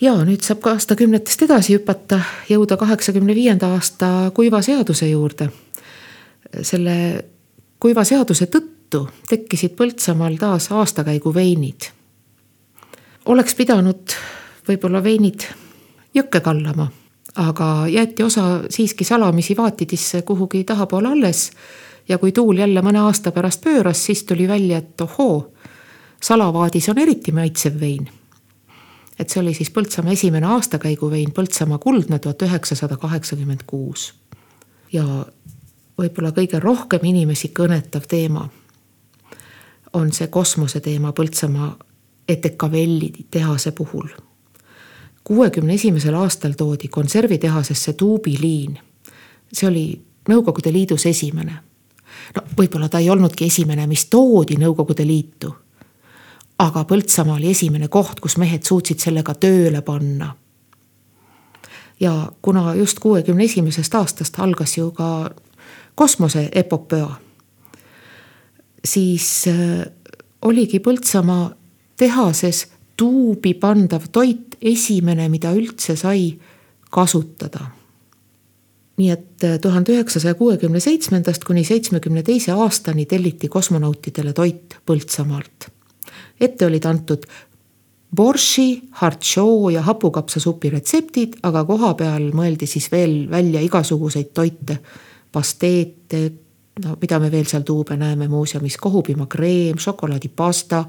ja 0.00 0.14
nüüd 0.24 0.44
saab 0.46 0.60
ka 0.62 0.74
aastakümnetest 0.76 1.42
edasi 1.48 1.74
hüpata, 1.76 2.20
jõuda 2.50 2.78
kaheksakümne 2.78 3.34
viienda 3.34 3.72
aasta 3.74 4.30
kuiva 4.34 4.62
seaduse 4.62 5.08
juurde. 5.10 5.50
selle 6.62 7.24
kuiva 7.80 8.04
seaduse 8.04 8.46
tõttu 8.46 9.08
tekkisid 9.28 9.74
Põltsamaal 9.76 10.38
taas 10.38 10.70
aastakäigu 10.72 11.34
veinid. 11.34 11.90
oleks 13.26 13.54
pidanud 13.54 14.14
võib-olla 14.68 15.02
veinid 15.02 15.44
jõkke 16.14 16.40
kallama, 16.40 16.88
aga 17.36 17.86
jäeti 17.88 18.22
osa 18.22 18.62
siiski 18.70 19.04
salamisi 19.04 19.56
vaatidisse 19.56 20.22
kuhugi 20.22 20.64
tahapoole 20.64 21.08
alles. 21.08 21.50
ja 22.08 22.18
kui 22.18 22.32
tuul 22.32 22.58
jälle 22.58 22.82
mõne 22.82 22.98
aasta 22.98 23.32
pärast 23.32 23.64
pööras, 23.64 24.04
siis 24.04 24.24
tuli 24.24 24.48
välja, 24.48 24.78
et 24.78 25.00
ohoo, 25.00 25.52
salavaadis 26.22 26.88
on 26.88 26.98
eriti 26.98 27.32
maitsev 27.32 27.80
vein 27.80 28.08
et 29.18 29.30
see 29.30 29.40
oli 29.40 29.54
siis 29.54 29.70
Põltsamaa 29.70 30.12
esimene 30.12 30.46
aastakäiguvein 30.46 31.32
Põltsamaa 31.34 31.78
kuldne 31.78 32.18
tuhat 32.18 32.42
üheksasada 32.42 32.96
kaheksakümmend 32.96 33.66
kuus. 33.66 34.14
ja 34.92 35.04
võib-olla 35.98 36.30
kõige 36.32 36.60
rohkem 36.62 37.04
inimesi 37.04 37.52
kõnetav 37.58 38.06
teema 38.08 38.48
on 39.92 40.12
see 40.12 40.26
kosmose 40.26 40.80
teema 40.80 41.12
Põltsamaa 41.12 41.76
Etekavelli 42.28 43.12
tehase 43.30 43.72
puhul. 43.72 44.08
kuuekümne 45.24 45.74
esimesel 45.74 46.14
aastal 46.14 46.52
toodi 46.52 46.88
konservitehasesse 46.88 47.92
tuubiliin. 47.92 48.78
see 49.52 49.68
oli 49.68 50.02
Nõukogude 50.28 50.72
Liidus 50.72 51.06
esimene. 51.06 51.58
no 52.36 52.42
võib-olla 52.58 52.88
ta 52.88 52.98
ei 52.98 53.10
olnudki 53.10 53.44
esimene, 53.44 53.86
mis 53.86 54.06
toodi 54.06 54.54
Nõukogude 54.54 55.06
Liitu 55.06 55.54
aga 56.58 56.84
Põltsamaa 56.84 57.36
oli 57.38 57.52
esimene 57.54 57.88
koht, 57.88 58.20
kus 58.20 58.36
mehed 58.40 58.66
suutsid 58.66 59.00
sellega 59.02 59.34
tööle 59.34 59.82
panna. 59.82 60.34
ja 62.00 62.32
kuna 62.42 62.74
just 62.74 62.98
kuuekümne 63.02 63.44
esimesest 63.44 63.94
aastast 63.94 64.38
algas 64.38 64.76
ju 64.76 64.90
ka 64.94 65.30
kosmoseepopöa, 65.94 67.14
siis 68.84 69.44
äh, 69.48 69.86
oligi 70.42 70.78
Põltsamaa 70.78 71.50
tehases 71.96 72.66
tuubi 72.96 73.54
pandav 73.54 74.06
toit 74.12 74.54
esimene, 74.62 75.28
mida 75.28 75.52
üldse 75.52 75.96
sai 75.96 76.38
kasutada. 76.90 77.70
nii 78.98 79.10
et 79.10 79.44
äh, 79.44 79.58
tuhande 79.62 79.92
üheksasaja 79.94 80.34
kuuekümne 80.34 80.80
seitsmendast 80.80 81.44
kuni 81.44 81.64
seitsmekümne 81.64 82.22
teise 82.22 82.52
aastani 82.52 83.06
telliti 83.06 83.48
kosmonautidele 83.48 84.32
toit 84.32 84.78
Põltsamaalt 84.86 85.77
ette 86.40 86.66
olid 86.66 86.84
antud 86.84 87.26
borši, 88.16 88.88
hartšoo 88.90 89.70
ja 89.70 89.82
hapukapsasupi 89.82 90.70
retseptid, 90.72 91.38
aga 91.42 91.64
kohapeal 91.68 92.30
mõeldi 92.36 92.66
siis 92.66 92.88
veel 92.92 93.26
välja 93.30 93.60
igasuguseid 93.64 94.32
toite, 94.34 94.78
pasteete, 95.32 96.22
no 96.84 96.96
mida 97.00 97.18
me 97.20 97.30
veel 97.32 97.46
seal 97.48 97.66
tuube 97.68 97.96
näeme 98.00 98.28
muuseumis, 98.28 98.78
kohupiimakreem, 98.80 99.78
šokolaadipasta, 99.78 100.84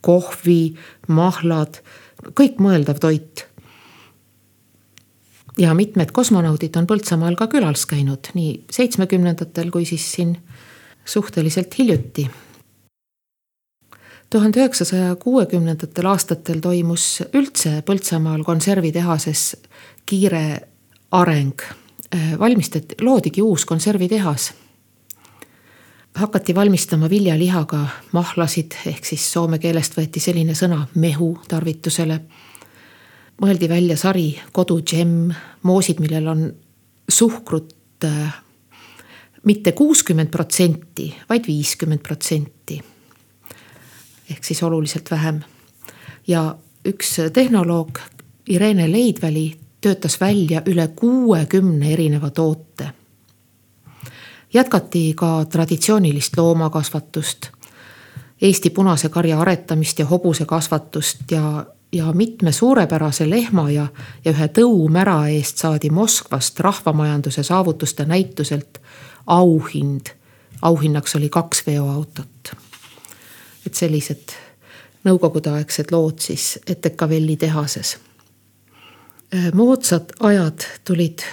kohvi, 0.00 0.74
mahlad, 1.08 1.80
kõik 2.38 2.60
mõeldav 2.62 3.00
toit. 3.02 3.46
ja 5.58 5.74
mitmed 5.74 6.12
kosmonaudid 6.12 6.76
on 6.78 6.86
Põltsamaal 6.86 7.34
ka 7.36 7.48
külas 7.50 7.82
käinud 7.86 8.30
nii 8.34 8.64
seitsmekümnendatel 8.70 9.70
kui 9.70 9.84
siis 9.84 10.06
siin 10.12 10.36
suhteliselt 11.04 11.74
hiljuti 11.78 12.28
tuhande 14.30 14.60
üheksasaja 14.60 15.16
kuuekümnendatel 15.16 16.06
aastatel 16.06 16.60
toimus 16.62 17.22
üldse 17.34 17.80
Põltsamaal 17.86 18.44
konservitehases 18.46 19.56
kiire 20.06 20.60
areng. 21.10 21.62
valmistati, 22.38 22.94
loodigi 23.00 23.42
uus 23.42 23.64
konservitehas. 23.64 24.52
hakati 26.14 26.54
valmistama 26.54 27.10
viljalihaga 27.10 27.86
mahlasid, 28.12 28.72
ehk 28.86 29.04
siis 29.04 29.32
soome 29.32 29.58
keelest 29.58 29.96
võeti 29.98 30.20
selline 30.20 30.54
sõna 30.54 30.86
mehu 30.94 31.38
tarvitusele. 31.48 32.20
mõeldi 33.42 33.68
välja 33.68 33.96
sari 33.96 34.40
Kodu 34.52 34.80
džemm, 34.80 35.30
moosid, 35.62 36.00
millel 36.00 36.28
on 36.28 36.54
suhkrut 37.08 37.74
mitte 39.44 39.72
kuuskümmend 39.72 40.30
protsenti, 40.30 41.14
vaid 41.28 41.46
viiskümmend 41.46 42.02
protsenti. 42.02 42.80
Ehk 44.30 44.44
siis 44.44 44.62
oluliselt 44.62 45.10
vähem. 45.10 45.40
ja 46.26 46.56
üks 46.88 47.16
tehnoloog, 47.32 47.98
Irene 48.48 48.92
Leidväli, 48.92 49.58
töötas 49.80 50.20
välja 50.20 50.62
üle 50.66 50.88
kuuekümne 50.88 51.92
erineva 51.92 52.30
toote. 52.30 52.90
jätkati 54.54 55.12
ka 55.16 55.44
traditsioonilist 55.44 56.36
loomakasvatust, 56.36 57.46
Eesti 58.42 58.70
punase 58.70 59.08
karja 59.08 59.40
aretamist 59.40 59.98
ja 59.98 60.06
hobuse 60.06 60.44
kasvatust 60.44 61.30
ja 61.30 61.66
ja 61.92 62.12
mitme 62.12 62.52
suurepärase 62.52 63.30
lehma 63.30 63.70
ja, 63.70 63.86
ja 64.24 64.32
ühe 64.32 64.48
tõumära 64.54 65.24
eest 65.30 65.58
saadi 65.58 65.90
Moskvast 65.90 66.60
rahvamajanduse 66.60 67.42
saavutuste 67.42 68.04
näituselt 68.04 68.78
auhind. 69.26 70.06
auhinnaks 70.62 71.16
oli 71.16 71.28
kaks 71.28 71.66
veoautot. 71.66 72.39
Et 73.66 73.74
sellised 73.74 74.34
nõukogudeaegsed 75.04 75.92
lood 75.92 76.20
siis 76.20 76.58
Etekavelli 76.66 77.36
tehases. 77.40 77.96
Moodsad 79.54 80.12
ajad 80.20 80.66
tulid 80.84 81.24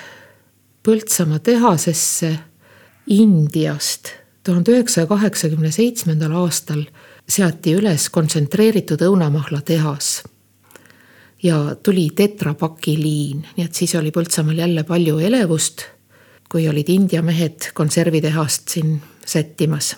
Põltsamaa 0.88 1.40
tehasesse 1.44 2.38
Indiast. 3.08 4.14
tuhande 4.44 4.72
üheksasaja 4.72 5.08
kaheksakümne 5.08 5.72
seitsmendal 5.72 6.32
aastal 6.40 6.86
seati 7.28 7.74
üles 7.76 8.10
kontsentreeritud 8.10 9.02
õunamahla 9.04 9.60
tehas 9.62 10.22
ja 11.44 11.76
tuli 11.84 12.10
tetrapakiliin, 12.16 13.46
nii 13.58 13.66
et 13.66 13.76
siis 13.76 13.96
oli 13.96 14.12
Põltsamaal 14.12 14.64
jälle 14.64 14.84
palju 14.84 15.20
elevust, 15.20 15.84
kui 16.50 16.68
olid 16.70 16.90
India 16.90 17.22
mehed 17.22 17.72
konservitehast 17.74 18.70
siin 18.70 19.02
sättimas. 19.26 19.96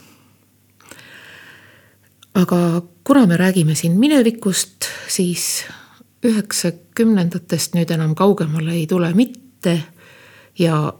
Aga 2.33 2.81
kuna 3.03 3.25
me 3.27 3.37
räägime 3.37 3.75
siin 3.75 3.99
minevikust, 3.99 4.85
siis 5.07 5.65
üheksakümnendatest 6.25 7.75
nüüd 7.77 7.91
enam 7.95 8.15
kaugemale 8.15 8.75
ei 8.75 8.87
tule 8.87 9.13
mitte 9.15 9.79
ja 10.59 10.93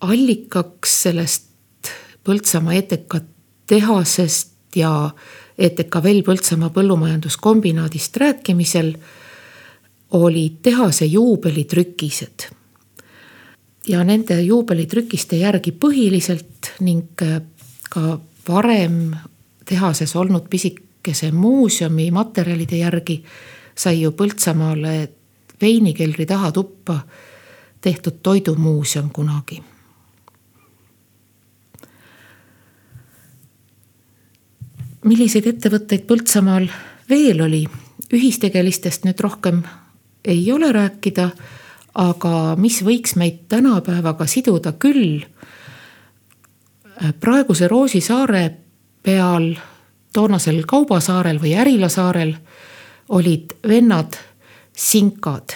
allikaks 0.00 1.02
sellest 1.06 1.44
Põltsamaa 2.26 2.74
ETK 2.74 3.20
tehasest 3.70 4.74
ja 4.74 4.90
ETKVL 5.58 6.24
Põltsamaa 6.26 6.72
põllumajanduskombinaadist 6.74 8.16
rääkimisel 8.18 8.96
olid 10.10 10.58
tehase 10.62 11.06
juubelitrükised. 11.06 12.50
ja 13.86 14.04
nende 14.04 14.40
juubelitrükiste 14.42 15.36
järgi 15.36 15.70
põhiliselt 15.70 16.72
ning 16.80 17.14
ka 17.90 18.18
varem 18.48 19.14
tehases 19.66 20.16
olnud 20.16 20.48
pisikese 20.50 21.30
muuseumi 21.32 22.10
materjalide 22.10 22.78
järgi 22.78 23.22
sai 23.76 24.00
ju 24.00 24.10
Põltsamaale 24.10 25.08
veinikeldri 25.60 26.26
taha 26.26 26.52
tuppa 26.52 27.00
tehtud 27.80 28.22
toidumuuseum 28.22 29.10
kunagi. 29.10 29.62
milliseid 35.06 35.46
ettevõtteid 35.46 36.02
Põltsamaal 36.02 36.64
veel 37.06 37.40
oli, 37.44 37.60
ühistegelistest 38.10 39.04
nüüd 39.06 39.20
rohkem 39.22 39.60
ei 40.26 40.40
ole 40.52 40.72
rääkida, 40.74 41.28
aga 41.94 42.32
mis 42.58 42.80
võiks 42.82 43.14
meid 43.14 43.44
tänapäevaga 43.48 44.26
siduda 44.26 44.72
küll. 44.72 45.22
praeguse 47.20 47.68
Roosi 47.68 48.00
saare 48.00 48.65
peal, 49.06 49.52
toonasel 50.12 50.64
Kaubasaarel 50.66 51.38
või 51.42 51.54
Ärila 51.54 51.88
saarel 51.92 52.34
olid 53.14 53.54
vennad 53.68 54.18
Sinkad. 54.76 55.54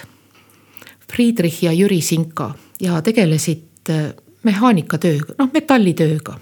Friedrich 1.11 1.65
ja 1.65 1.73
Jüri 1.75 2.01
Sinka 2.01 2.53
ja 2.81 3.01
tegelesid 3.03 3.91
äh, 3.91 4.13
mehaanikatööga, 4.47 5.35
noh 5.39 5.51
metallitööga. 5.53 6.39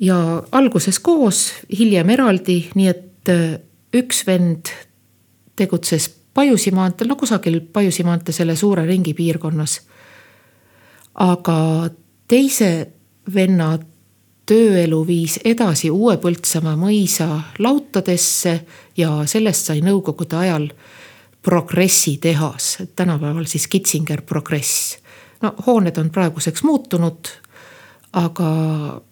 ja 0.00 0.42
alguses 0.52 0.98
koos, 0.98 1.52
hiljem 1.78 2.10
eraldi, 2.10 2.56
nii 2.74 2.88
et 2.90 3.30
äh, 3.30 3.60
üks 3.94 4.26
vend 4.26 4.74
tegutses 5.56 6.10
Pajusi 6.34 6.70
maanteel, 6.72 7.08
no 7.08 7.16
kusagil 7.20 7.60
Pajusi 7.60 8.04
maantee 8.08 8.32
selle 8.32 8.56
suure 8.56 8.86
ringi 8.86 9.14
piirkonnas. 9.14 9.80
aga 11.14 11.90
teise 12.28 12.88
venna 13.34 13.78
tööelu 14.52 15.00
viis 15.06 15.38
edasi 15.48 15.90
Uue 15.90 16.18
Põltsamaa 16.20 16.74
mõisa 16.76 17.28
lautadesse 17.62 18.52
ja 18.96 19.22
sellest 19.28 19.70
sai 19.70 19.80
nõukogude 19.84 20.36
ajal 20.36 20.66
progressi 21.42 22.18
tehas, 22.22 22.76
tänapäeval 22.96 23.46
siis 23.50 23.66
Kitzinger 23.68 24.22
Progress. 24.22 24.98
no 25.42 25.54
hooned 25.66 25.96
on 25.98 26.10
praeguseks 26.10 26.62
muutunud, 26.62 27.30
aga 28.12 28.48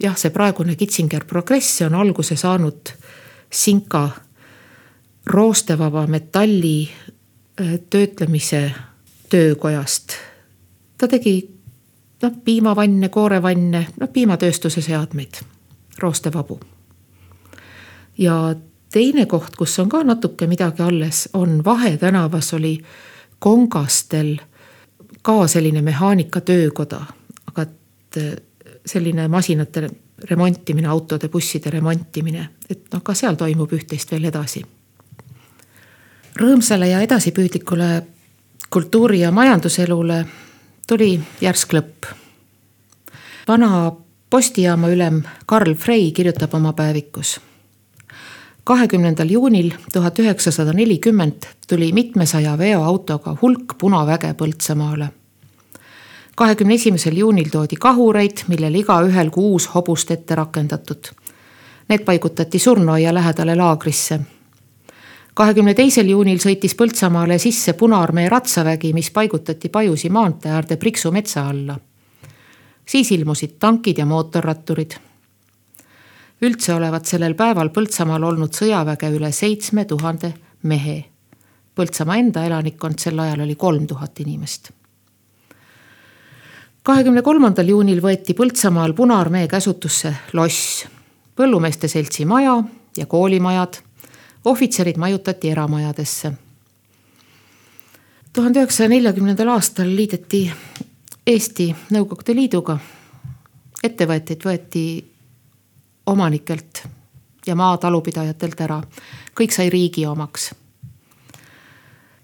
jah, 0.03 0.17
see 0.17 0.31
praegune 0.31 0.77
Kitzinger 0.77 1.25
Progress 1.25 1.81
on 1.83 1.95
alguse 1.95 2.37
saanud 2.37 2.93
Sinka 3.51 4.11
roostevaba 5.27 6.07
metalli 6.07 6.91
äh, 6.91 7.79
töötlemise 7.91 8.73
töökojast. 9.29 10.13
ta 10.99 11.09
tegi 11.09 11.60
noh, 12.23 12.33
piimavanne, 12.45 13.09
koorevanne, 13.09 13.87
noh 14.01 14.09
piimatööstuse 14.13 14.83
seadmeid, 14.83 15.41
roostevabu. 15.99 16.61
ja 18.19 18.55
teine 18.93 19.27
koht, 19.27 19.57
kus 19.57 19.79
on 19.79 19.89
ka 19.89 20.03
natuke 20.05 20.47
midagi 20.47 20.83
alles, 20.83 21.29
on 21.33 21.65
Vahe 21.65 21.97
tänavas 21.97 22.55
oli 22.55 22.79
Kongastel 23.39 24.37
ka 25.23 25.47
selline 25.47 25.83
mehaanikatöökoda, 25.83 27.01
aga 27.47 27.63
et 27.63 28.17
äh, 28.17 28.37
selline 28.87 29.29
masinate 29.29 29.91
remontimine, 30.25 30.89
autode, 30.89 31.29
busside 31.29 31.71
remontimine, 31.71 32.49
et 32.71 32.85
noh, 32.93 33.03
ka 33.03 33.15
seal 33.15 33.35
toimub 33.35 33.73
üht-teist 33.73 34.11
veel 34.11 34.29
edasi 34.29 34.65
rõõmsale 36.41 36.89
ja 36.89 37.01
edasipüüdlikule 37.01 38.03
kultuuri- 38.71 39.21
ja 39.21 39.31
majanduselule 39.33 40.27
tuli 40.91 41.21
järsk 41.41 41.73
lõpp. 41.73 42.07
vana 43.49 43.93
postijaama 44.31 44.89
ülem 44.91 45.23
Karl 45.47 45.75
Frey 45.75 46.11
kirjutab 46.11 46.55
oma 46.55 46.73
päevikus. 46.73 47.41
kahekümnendal 48.65 49.31
juunil 49.31 49.71
tuhat 49.93 50.19
üheksasada 50.19 50.73
nelikümmend 50.73 51.47
tuli 51.69 51.93
mitmesaja 51.93 52.59
veoautoga 52.59 53.37
hulk 53.43 53.75
punaväge 53.79 54.35
Põltsamaale. 54.35 55.09
kahekümne 56.37 56.75
esimesel 56.75 57.17
juunil 57.17 57.49
toodi 57.51 57.77
kahureid, 57.77 58.43
millel 58.49 58.75
igaühel 58.75 59.31
kuus 59.31 59.75
hobust 59.75 60.11
ette 60.11 60.35
rakendatud. 60.35 61.15
Need 61.89 62.05
paigutati 62.05 62.59
surnuaia 62.59 63.15
lähedale 63.15 63.57
laagrisse 63.57 64.21
kahekümne 65.41 65.73
teisel 65.73 66.11
juunil 66.13 66.41
sõitis 66.43 66.75
Põltsamaale 66.77 67.39
sisse 67.41 67.73
Punaarmee 67.73 68.29
ratsavägi, 68.29 68.91
mis 68.93 69.09
paigutati 69.11 69.71
Pajusi 69.73 70.11
maantee 70.13 70.53
äärde 70.53 70.77
Priksu 70.77 71.13
metsa 71.13 71.47
alla. 71.49 71.79
siis 72.87 73.13
ilmusid 73.13 73.57
tankid 73.59 73.99
ja 73.99 74.07
mootorratturid. 74.07 74.91
üldse 76.43 76.75
olevat 76.75 77.07
sellel 77.07 77.35
päeval 77.35 77.69
Põltsamaal 77.69 78.23
olnud 78.23 78.53
sõjaväge 78.53 79.09
üle 79.17 79.33
seitsme 79.33 79.85
tuhande 79.85 80.35
mehe. 80.63 81.05
Põltsamaa 81.75 82.17
enda 82.17 82.45
elanikkond 82.45 82.99
sel 82.99 83.19
ajal 83.19 83.41
oli 83.41 83.55
kolm 83.55 83.87
tuhat 83.87 84.21
inimest 84.21 84.71
kahekümne 86.83 87.23
kolmandal 87.23 87.69
juunil 87.69 88.01
võeti 88.03 88.35
Põltsamaal 88.35 88.93
Punaarmee 88.93 89.49
käsutusse 89.49 90.15
loss, 90.33 90.85
põllumeeste 91.37 91.89
seltsi 91.89 92.25
maja 92.25 92.63
ja 92.97 93.07
koolimajad 93.07 93.81
ohvitserid 94.45 94.97
majutati 94.97 95.51
eramajadesse. 95.51 96.33
tuhande 98.33 98.59
üheksasaja 98.59 98.89
neljakümnendal 98.89 99.49
aastal 99.49 99.97
liideti 99.97 100.53
Eesti 101.27 101.77
Nõukogude 101.91 102.35
Liiduga. 102.35 102.79
ettevõtteid 103.83 104.45
võeti 104.45 105.05
omanikelt 106.07 106.83
ja 107.47 107.55
maatalupidajatelt 107.55 108.61
ära, 108.61 108.83
kõik 109.41 109.53
sai 109.53 109.71
riigi 109.71 110.07
omaks. 110.07 110.55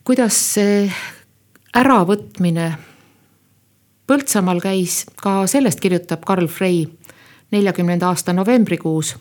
kuidas 0.04 0.54
see 0.54 0.92
äravõtmine 1.76 2.76
Põltsamaal 4.06 4.60
käis, 4.62 5.04
ka 5.18 5.46
sellest 5.50 5.80
kirjutab 5.82 6.22
Karl 6.24 6.46
Frey 6.46 6.84
neljakümnenda 7.50 8.06
aasta 8.06 8.32
novembrikuus 8.32 9.16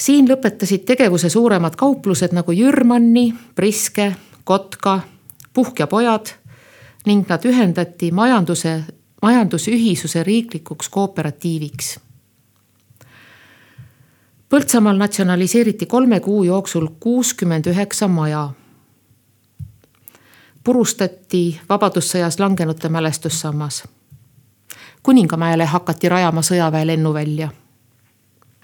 siin 0.00 0.28
lõpetasid 0.28 0.84
tegevuse 0.88 1.28
suuremad 1.28 1.76
kauplused 1.76 2.32
nagu 2.32 2.52
Jürmanni, 2.52 3.34
Priske, 3.54 4.14
Kotka, 4.44 5.00
Puhk 5.52 5.78
ja 5.78 5.86
pojad 5.86 6.32
ning 7.06 7.28
nad 7.28 7.44
ühendati 7.44 8.12
majanduse, 8.12 8.84
majandusühisuse 9.22 10.22
riiklikuks 10.22 10.88
kooperatiiviks. 10.88 11.98
Põltsamaal 14.50 14.96
natsionaliseeriti 14.98 15.86
kolme 15.86 16.20
kuu 16.20 16.44
jooksul 16.44 16.88
kuuskümmend 17.00 17.66
üheksa 17.66 18.08
maja. 18.08 18.50
purustati 20.64 21.60
Vabadussõjas 21.68 22.38
langenute 22.38 22.88
mälestussammas. 22.88 23.84
kuningamäele 25.02 25.64
hakati 25.64 26.08
rajama 26.08 26.42
sõjaväe 26.42 26.86
lennuvälja. 26.86 27.50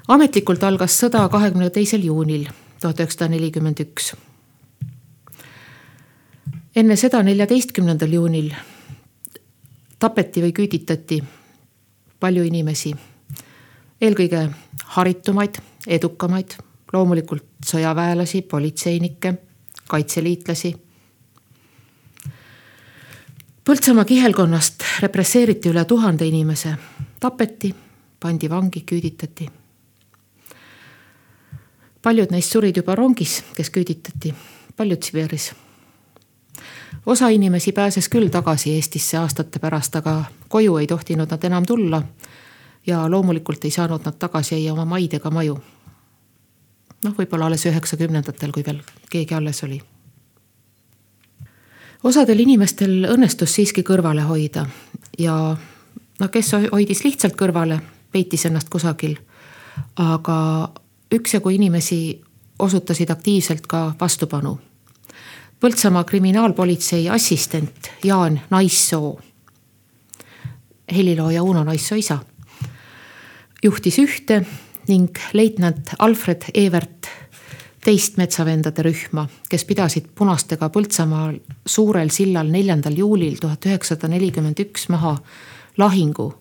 Ametlikult 0.09 0.63
algas 0.65 1.01
sõda 1.03 1.29
kahekümne 1.29 1.71
teisel 1.71 2.05
juunil 2.05 2.47
tuhat 2.81 3.01
üheksasada 3.01 3.31
nelikümmend 3.35 3.81
üks 3.83 4.15
enne 6.77 6.97
seda, 6.97 7.23
neljateistkümnendal 7.25 8.13
juunil 8.13 8.51
tapeti 9.99 10.43
või 10.45 10.53
küüditati 10.53 11.23
palju 12.21 12.45
inimesi. 12.45 12.95
eelkõige 14.01 14.51
haritumaid, 14.97 15.57
edukamaid, 15.87 16.57
loomulikult 16.93 17.45
sõjaväelasi, 17.65 18.43
politseinikke, 18.43 19.35
kaitseliitlasi. 19.89 20.75
Põltsamaa 23.65 24.05
kihelkonnast 24.05 24.85
represseeriti 25.01 25.73
üle 25.73 25.85
tuhande 25.85 26.27
inimese, 26.29 26.77
tapeti, 27.21 27.75
pandi 28.21 28.51
vangi, 28.51 28.85
küüditati. 28.87 29.49
Paljud 32.07 32.31
neist 32.31 32.55
surid 32.55 32.77
juba 32.79 32.95
rongis, 32.95 33.41
kes 33.57 33.71
küüditati, 33.75 34.35
paljud 34.79 35.03
Siberis 35.03 35.51
osa 37.07 37.29
inimesi 37.29 37.73
pääses 37.73 38.09
küll 38.09 38.29
tagasi 38.29 38.75
Eestisse 38.75 39.19
aastate 39.19 39.59
pärast, 39.59 39.97
aga 39.97 40.25
koju 40.49 40.77
ei 40.77 40.87
tohtinud 40.87 41.31
nad 41.31 41.45
enam 41.45 41.67
tulla. 41.67 42.03
ja 42.87 43.11
loomulikult 43.11 43.65
ei 43.65 43.71
saanud 43.71 44.01
nad 44.05 44.15
tagasi 44.19 44.55
ei 44.55 44.71
oma 44.71 44.85
maid 44.85 45.15
ega 45.15 45.31
maju. 45.31 45.59
noh, 47.05 47.15
võib-olla 47.19 47.47
alles 47.47 47.67
üheksakümnendatel, 47.67 48.53
kui 48.53 48.65
veel 48.67 48.83
keegi 49.11 49.35
alles 49.35 49.63
oli. 49.65 49.83
osadel 52.05 52.39
inimestel 52.39 53.07
õnnestus 53.11 53.55
siiski 53.55 53.83
kõrvale 53.83 54.23
hoida 54.23 54.67
ja 55.19 55.57
no 56.21 56.29
kes 56.29 56.53
hoidis 56.73 57.05
lihtsalt 57.05 57.37
kõrvale, 57.37 57.81
peitis 58.13 58.47
ennast 58.47 58.69
kusagil. 58.69 59.19
aga 59.97 60.69
üksjagu 61.15 61.51
inimesi 61.51 62.21
osutasid 62.59 63.11
aktiivselt 63.11 63.67
ka 63.67 63.93
vastupanu 64.01 64.59
Põltsamaa 65.61 66.05
kriminaalpolitsei 66.05 67.09
assistent 67.09 67.89
Jaan 68.05 68.41
Naissoo, 68.51 69.21
helilooja 70.93 71.43
Uno 71.43 71.63
Naissoo 71.65 71.97
isa, 71.97 72.19
juhtis 73.65 73.97
ühte 73.99 74.43
ning 74.89 75.17
leitnant 75.33 75.95
Alfred 75.99 76.45
Evert 76.55 77.09
teist 77.87 78.19
metsavendade 78.21 78.85
rühma, 78.85 79.25
kes 79.49 79.65
pidasid 79.65 80.11
punastega 80.15 80.69
Põltsamaal 80.75 81.39
suurel 81.67 82.13
sillal 82.13 82.53
neljandal 82.53 82.99
juulil 82.99 83.39
tuhat 83.41 83.65
üheksasada 83.65 84.11
nelikümmend 84.13 84.61
üks 84.61 84.91
maha 84.93 85.17
lahingu 85.81 86.33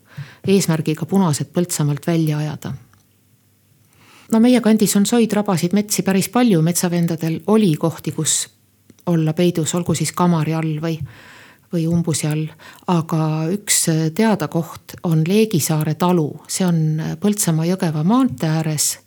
eesmärgiga 0.44 1.08
punased 1.08 1.56
Põltsamaalt 1.56 2.08
välja 2.08 2.44
ajada. 2.44 2.74
No 4.32 4.42
meie 4.42 4.62
kandis 4.62 4.96
on 4.98 5.06
soid, 5.06 5.32
rabasid, 5.34 5.74
metsi 5.78 6.04
päris 6.06 6.30
palju, 6.34 6.62
metsavendadel 6.66 7.40
oli 7.54 7.74
kohti, 7.80 8.12
kus 8.16 8.46
olla 9.06 9.34
peidus, 9.34 9.76
olgu 9.76 9.96
siis 9.96 10.12
kamari 10.18 10.56
all 10.58 10.80
või, 10.82 10.98
või 11.74 11.86
umbusi 11.88 12.28
all. 12.28 12.46
aga 12.88 13.48
üks 13.54 13.86
teada 14.16 14.48
koht 14.48 14.98
on 15.04 15.24
Leegisaare 15.28 15.96
talu, 15.96 16.30
see 16.48 16.66
on 16.66 17.02
Põltsamaa-Jõgeva 17.22 18.04
maantee 18.04 18.50
ääres. 18.50 19.00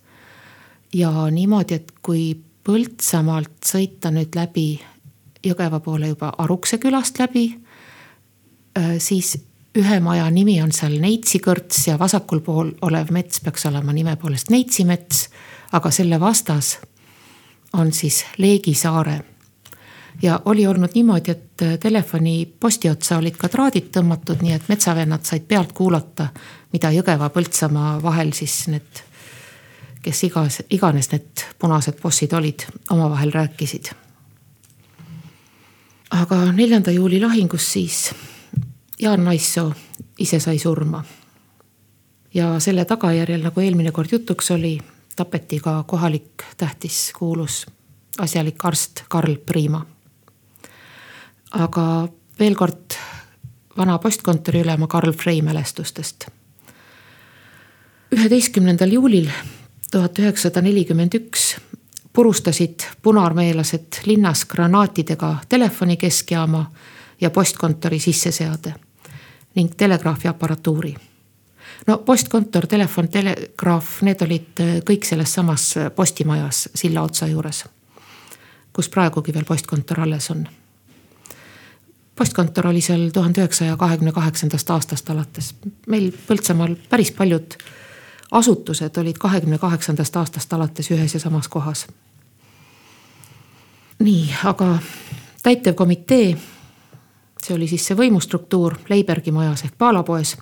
ja 0.95 1.11
niimoodi, 1.31 1.75
et 1.75 1.93
kui 2.03 2.37
Põltsamaalt 2.69 3.65
sõita 3.65 4.11
nüüd 4.13 4.35
läbi 4.37 4.81
Jõgeva 5.47 5.81
poole 5.81 6.09
juba 6.09 6.33
Arukse 6.39 6.79
külast 6.79 7.19
läbi, 7.19 7.47
äh, 8.79 8.99
siis 8.99 9.37
ühe 9.79 10.01
maja 10.01 10.27
nimi 10.31 10.59
on 10.63 10.73
seal 10.75 10.99
Neitsikõrts 11.03 11.87
ja 11.89 11.99
vasakul 11.99 12.43
pool 12.45 12.73
olev 12.83 13.13
mets 13.15 13.43
peaks 13.45 13.67
olema 13.71 13.95
nime 13.95 14.17
poolest 14.17 14.51
Neitsimets. 14.51 15.29
aga 15.73 15.91
selle 15.91 16.21
vastas 16.21 16.79
on 17.73 17.93
siis 17.93 18.25
Leegisaare 18.39 19.21
ja 20.23 20.41
oli 20.45 20.67
olnud 20.67 20.95
niimoodi, 20.95 21.31
et 21.31 21.81
telefoni 21.81 22.47
posti 22.61 22.91
otsa 22.91 23.19
olid 23.19 23.37
ka 23.37 23.49
traadid 23.49 23.91
tõmmatud, 23.95 24.43
nii 24.43 24.53
et 24.53 24.69
metsavennad 24.69 25.25
said 25.25 25.45
pealt 25.49 25.73
kuulata, 25.73 26.29
mida 26.73 26.91
Jõgeva-Põltsamaa 26.91 27.99
vahel 28.03 28.33
siis 28.33 28.57
need, 28.73 29.03
kes 30.03 30.25
igas, 30.25 30.63
iganes 30.71 31.13
need 31.13 31.45
punased 31.59 32.01
bossid 32.03 32.33
olid, 32.33 32.67
omavahel 32.91 33.33
rääkisid. 33.33 33.93
aga 36.11 36.37
neljanda 36.53 36.91
juuli 36.91 37.21
lahingus 37.21 37.73
siis 37.73 38.11
Jaan 38.99 39.25
Naissoo 39.25 39.73
ise 40.19 40.41
sai 40.41 40.59
surma. 40.59 41.05
ja 42.35 42.61
selle 42.61 42.85
tagajärjel, 42.85 43.43
nagu 43.43 43.61
eelmine 43.61 43.91
kord 43.93 44.13
jutuks 44.13 44.51
oli, 44.51 44.79
tapeti 45.17 45.61
ka 45.61 45.83
kohalik 45.87 46.45
tähtis 46.57 47.13
kuulus 47.19 47.67
asjalik 48.19 48.65
arst 48.65 49.05
Karl 49.09 49.37
Priima 49.47 49.87
aga 51.57 52.09
veel 52.39 52.57
kord 52.59 52.97
vana 53.79 53.99
postkontori 54.03 54.63
ülema 54.65 54.87
Karl 54.87 55.13
Frey 55.13 55.43
mälestustest. 55.43 56.27
üheteistkümnendal 58.13 58.93
juulil 58.93 59.29
tuhat 59.93 60.19
üheksasada 60.19 60.63
nelikümmend 60.63 61.15
üks 61.15 61.57
purustasid 62.13 62.85
punaarmeelased 63.03 64.01
linnas 64.07 64.45
granaatidega 64.45 65.37
telefoni 65.49 65.97
keskjaama 65.97 66.71
ja 67.21 67.31
postkontori 67.31 67.99
sisseseade 67.99 68.75
ning 69.59 69.75
telegraafi 69.77 70.29
aparatuuri. 70.31 70.95
no 71.87 71.99
postkontor, 71.99 72.67
telefon, 72.67 73.09
telegraaf, 73.09 73.99
need 74.07 74.23
olid 74.23 74.63
kõik 74.87 75.05
selles 75.05 75.35
samas 75.35 75.75
postimajas 75.97 76.69
silla 76.75 77.03
otsa 77.03 77.27
juures, 77.27 77.65
kus 78.73 78.89
praegugi 78.89 79.35
veel 79.35 79.49
postkontor 79.49 80.07
alles 80.07 80.31
on 80.31 80.47
postkontor 82.19 82.67
oli 82.67 82.81
seal 82.83 83.11
tuhande 83.15 83.41
üheksasaja 83.41 83.77
kahekümne 83.77 84.13
kaheksandast 84.13 84.71
aastast 84.71 85.11
alates. 85.11 85.55
meil 85.87 86.11
Põltsamaal 86.27 86.75
päris 86.91 87.13
paljud 87.15 87.55
asutused 88.31 88.97
olid 88.97 89.19
kahekümne 89.19 89.59
kaheksandast 89.59 90.17
aastast 90.17 90.53
alates 90.53 90.91
ühes 90.91 91.15
ja 91.15 91.21
samas 91.21 91.49
kohas. 91.49 91.87
nii, 93.99 94.35
aga 94.45 94.79
täitevkomitee, 95.43 96.37
see 97.49 97.57
oli 97.57 97.69
siis 97.69 97.87
see 97.89 97.97
võimustruktuur 97.97 98.77
Leibergi 98.89 99.33
majas 99.33 99.65
ehk 99.65 99.77
Paalapoes. 99.79 100.37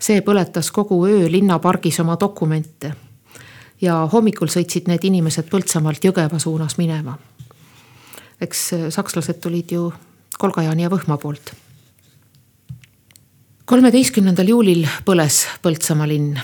see 0.00 0.20
põletas 0.20 0.72
kogu 0.72 1.06
öö 1.06 1.30
linnapargis 1.30 2.00
oma 2.00 2.16
dokumente. 2.20 2.92
ja 3.80 4.08
hommikul 4.12 4.48
sõitsid 4.48 4.88
need 4.88 5.04
inimesed 5.04 5.46
Põltsamaalt 5.50 6.04
Jõgeva 6.04 6.38
suunas 6.38 6.78
minema. 6.78 7.18
eks 8.40 8.70
sakslased 8.88 9.40
tulid 9.40 9.70
ju 9.70 9.92
Kolgajaani 10.38 10.82
ja 10.82 10.90
Võhma 10.90 11.18
poolt. 11.18 11.54
kolmeteistkümnendal 13.64 14.48
juulil 14.48 14.88
põles 15.04 15.46
Põltsamaa 15.62 16.08
linn. 16.08 16.40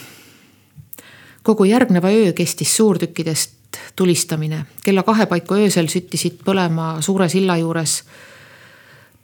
kogu 1.43 1.65
järgneva 1.65 2.09
öö 2.11 2.33
kestis 2.33 2.77
suurtükkidest 2.77 3.57
tulistamine, 3.97 4.67
kella 4.85 5.03
kahe 5.03 5.27
paiku 5.27 5.55
öösel 5.55 5.87
süttisid 5.89 6.43
põlema 6.45 7.01
suure 7.03 7.29
silla 7.29 7.57
juures 7.57 8.05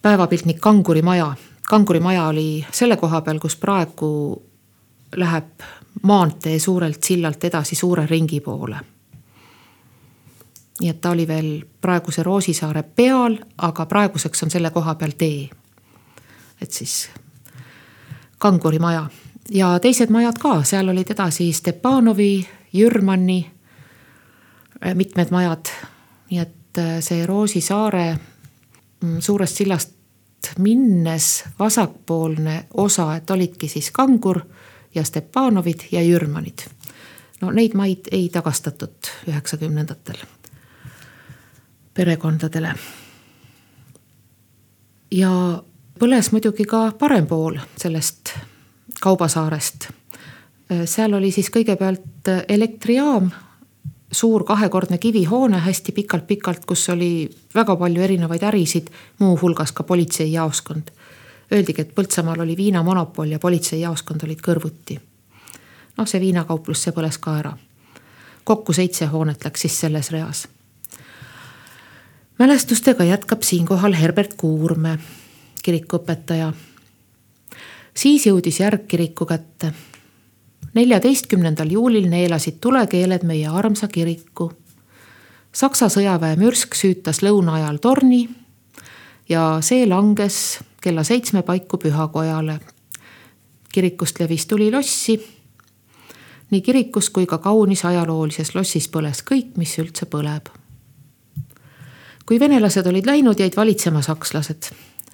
päevapiltnik 0.02 0.60
Kanguri 0.60 1.02
maja. 1.02 1.34
kanguri 1.68 2.00
maja 2.00 2.26
oli 2.26 2.66
selle 2.72 2.96
koha 2.96 3.20
peal, 3.20 3.38
kus 3.38 3.56
praegu 3.56 4.42
läheb 5.16 5.62
maantee 6.02 6.58
suurelt 6.58 7.02
sillalt 7.02 7.44
edasi 7.44 7.74
suure 7.74 8.06
ringi 8.06 8.40
poole 8.40 8.76
nii 10.80 10.90
et 10.90 11.00
ta 11.00 11.10
oli 11.10 11.26
veel 11.28 11.64
praeguse 11.80 12.22
Roosisaare 12.22 12.82
peal, 12.82 13.38
aga 13.58 13.86
praeguseks 13.86 14.42
on 14.42 14.50
selle 14.50 14.70
koha 14.70 14.94
peal 14.94 15.14
tee. 15.18 15.48
et 16.60 16.72
siis 16.72 17.10
Kanguri 18.38 18.78
maja 18.78 19.06
ja 19.50 19.78
teised 19.80 20.10
majad 20.10 20.38
ka, 20.38 20.62
seal 20.62 20.88
olid 20.88 21.10
edasi 21.10 21.52
Stepanovi, 21.52 22.46
Jürmanni, 22.72 23.50
mitmed 24.94 25.30
majad. 25.30 25.72
nii 26.30 26.38
et 26.40 26.78
äh, 26.78 26.98
see 27.00 27.26
Roosisaare 27.26 28.18
suurest 29.18 29.56
sillast 29.56 29.90
minnes 30.58 31.44
vasakpoolne 31.58 32.66
osa, 32.74 33.16
et 33.16 33.30
olidki 33.30 33.68
siis 33.68 33.90
Kangur 33.90 34.40
ja 34.94 35.04
Stepanovid 35.04 35.80
ja 35.92 36.02
Jürmanid. 36.02 36.68
no 37.40 37.50
neid 37.50 37.74
maid 37.74 38.08
ei 38.12 38.28
tagastatud 38.28 39.10
üheksakümnendatel 39.28 40.16
perekondadele. 41.94 42.74
ja 45.10 45.62
põles 46.00 46.32
muidugi 46.32 46.64
ka 46.64 46.92
parem 46.98 47.26
pool 47.26 47.58
sellest 47.76 48.34
Kaubasaarest. 49.00 49.88
seal 50.84 51.14
oli 51.14 51.30
siis 51.30 51.50
kõigepealt 51.52 52.30
elektrijaam, 52.48 53.30
suur 54.16 54.44
kahekordne 54.48 54.98
kivihoone 54.98 55.58
hästi 55.60 55.92
pikalt-pikalt, 55.92 56.64
kus 56.64 56.88
oli 56.88 57.28
väga 57.54 57.76
palju 57.76 58.02
erinevaid 58.02 58.42
ärisid, 58.48 58.88
muuhulgas 59.18 59.72
ka 59.72 59.82
politseijaoskond. 59.82 60.90
Öeldigi, 61.52 61.82
et 61.82 61.94
Põltsamaal 61.94 62.40
oli 62.42 62.56
viinamonopol 62.56 63.36
ja 63.36 63.38
politseijaoskond 63.38 64.24
olid 64.24 64.40
kõrvuti. 64.42 64.98
noh, 65.96 66.06
see 66.06 66.20
viinakauplus, 66.20 66.82
see 66.82 66.92
põles 66.92 67.18
ka 67.20 67.38
ära. 67.38 67.56
kokku 68.44 68.72
seitse 68.72 69.06
hoonet 69.06 69.44
läks 69.44 69.60
siis 69.60 69.80
selles 69.80 70.10
reas 70.10 70.46
mälestustega 72.38 73.04
jätkab 73.04 73.42
siinkohal 73.42 73.92
Herbert 73.92 74.34
Kuurme, 74.36 74.98
kirikuõpetaja. 75.62 76.52
siis 77.94 78.26
jõudis 78.26 78.60
järg 78.60 78.86
kiriku 78.88 79.26
kätte. 79.26 79.72
Neljateistkümnendal 80.74 81.70
juulil 81.70 82.08
neelasid 82.10 82.58
tulekeeled 82.60 83.24
meie 83.24 83.48
armsa 83.48 83.88
kiriku. 83.88 84.52
Saksa 85.52 85.88
sõjaväe 85.88 86.36
mürsk 86.36 86.74
süütas 86.76 87.22
lõuna 87.22 87.56
ajal 87.60 87.78
torni 87.80 88.26
ja 89.28 89.58
see 89.60 89.86
langes 89.88 90.58
kella 90.82 91.04
seitsme 91.04 91.42
paiku 91.42 91.78
pühakojale. 91.78 92.60
kirikust 93.72 94.20
levis 94.20 94.46
tuli 94.46 94.70
lossi. 94.72 95.20
nii 96.50 96.60
kirikus 96.60 97.10
kui 97.10 97.26
ka 97.26 97.38
kaunis 97.38 97.84
ajaloolises 97.84 98.54
lossis 98.54 98.88
põles 98.88 99.24
kõik, 99.24 99.56
mis 99.56 99.78
üldse 99.78 100.06
põleb 100.06 100.48
kui 102.26 102.40
venelased 102.40 102.86
olid 102.86 103.06
läinud, 103.06 103.38
jäid 103.38 103.56
valitsema 103.56 104.02
sakslased. 104.02 104.70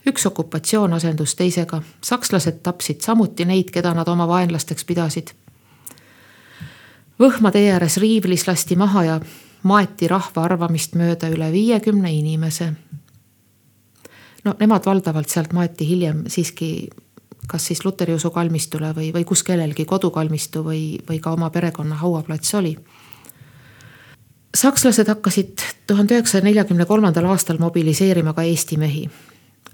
üks 0.09 0.26
okupatsioon 0.26 0.92
asendus 0.92 1.34
teisega, 1.38 1.82
sakslased 2.03 2.59
tapsid 2.62 3.00
samuti 3.00 3.44
neid, 3.44 3.70
keda 3.70 3.94
nad 3.94 4.09
oma 4.09 4.26
vaenlasteks 4.28 4.84
pidasid. 4.84 5.30
Võhma 7.23 7.53
tee 7.55 7.68
ääres 7.70 7.97
riivlis 8.03 8.47
lasti 8.49 8.77
maha 8.77 9.05
ja 9.05 9.20
maeti 9.62 10.09
rahva 10.11 10.45
arvamist 10.49 10.97
mööda 10.99 11.31
üle 11.31 11.53
viiekümne 11.53 12.12
inimese. 12.12 12.73
no 14.45 14.55
nemad 14.59 14.87
valdavalt 14.87 15.29
sealt 15.29 15.53
maeti 15.53 15.87
hiljem 15.89 16.25
siiski 16.27 16.91
kas 17.49 17.66
siis 17.66 17.85
luteri 17.85 18.14
usu 18.14 18.31
kalmistule 18.31 18.93
või, 18.97 19.12
või 19.14 19.25
kus 19.25 19.43
kellelgi 19.43 19.85
kodukalmistu 19.85 20.64
või, 20.64 20.99
või 21.09 21.20
ka 21.20 21.33
oma 21.33 21.51
perekonna 21.51 21.95
hauaplats 21.95 22.55
oli 22.55 22.77
sakslased 24.57 25.09
hakkasid 25.09 25.64
tuhande 25.87 26.14
üheksasaja 26.14 26.45
neljakümne 26.45 26.85
kolmandal 26.85 27.27
aastal 27.33 27.59
mobiliseerima 27.59 28.33
ka 28.33 28.43
Eesti 28.43 28.77
mehi. 28.77 29.11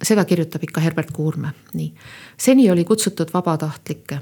seda 0.02 0.24
kirjutab 0.24 0.62
ikka 0.62 0.80
Herbert 0.80 1.10
Kuurme, 1.10 1.48
nii. 1.74 1.94
seni 2.36 2.70
oli 2.70 2.84
kutsutud 2.84 3.28
vabatahtlikke. 3.34 4.18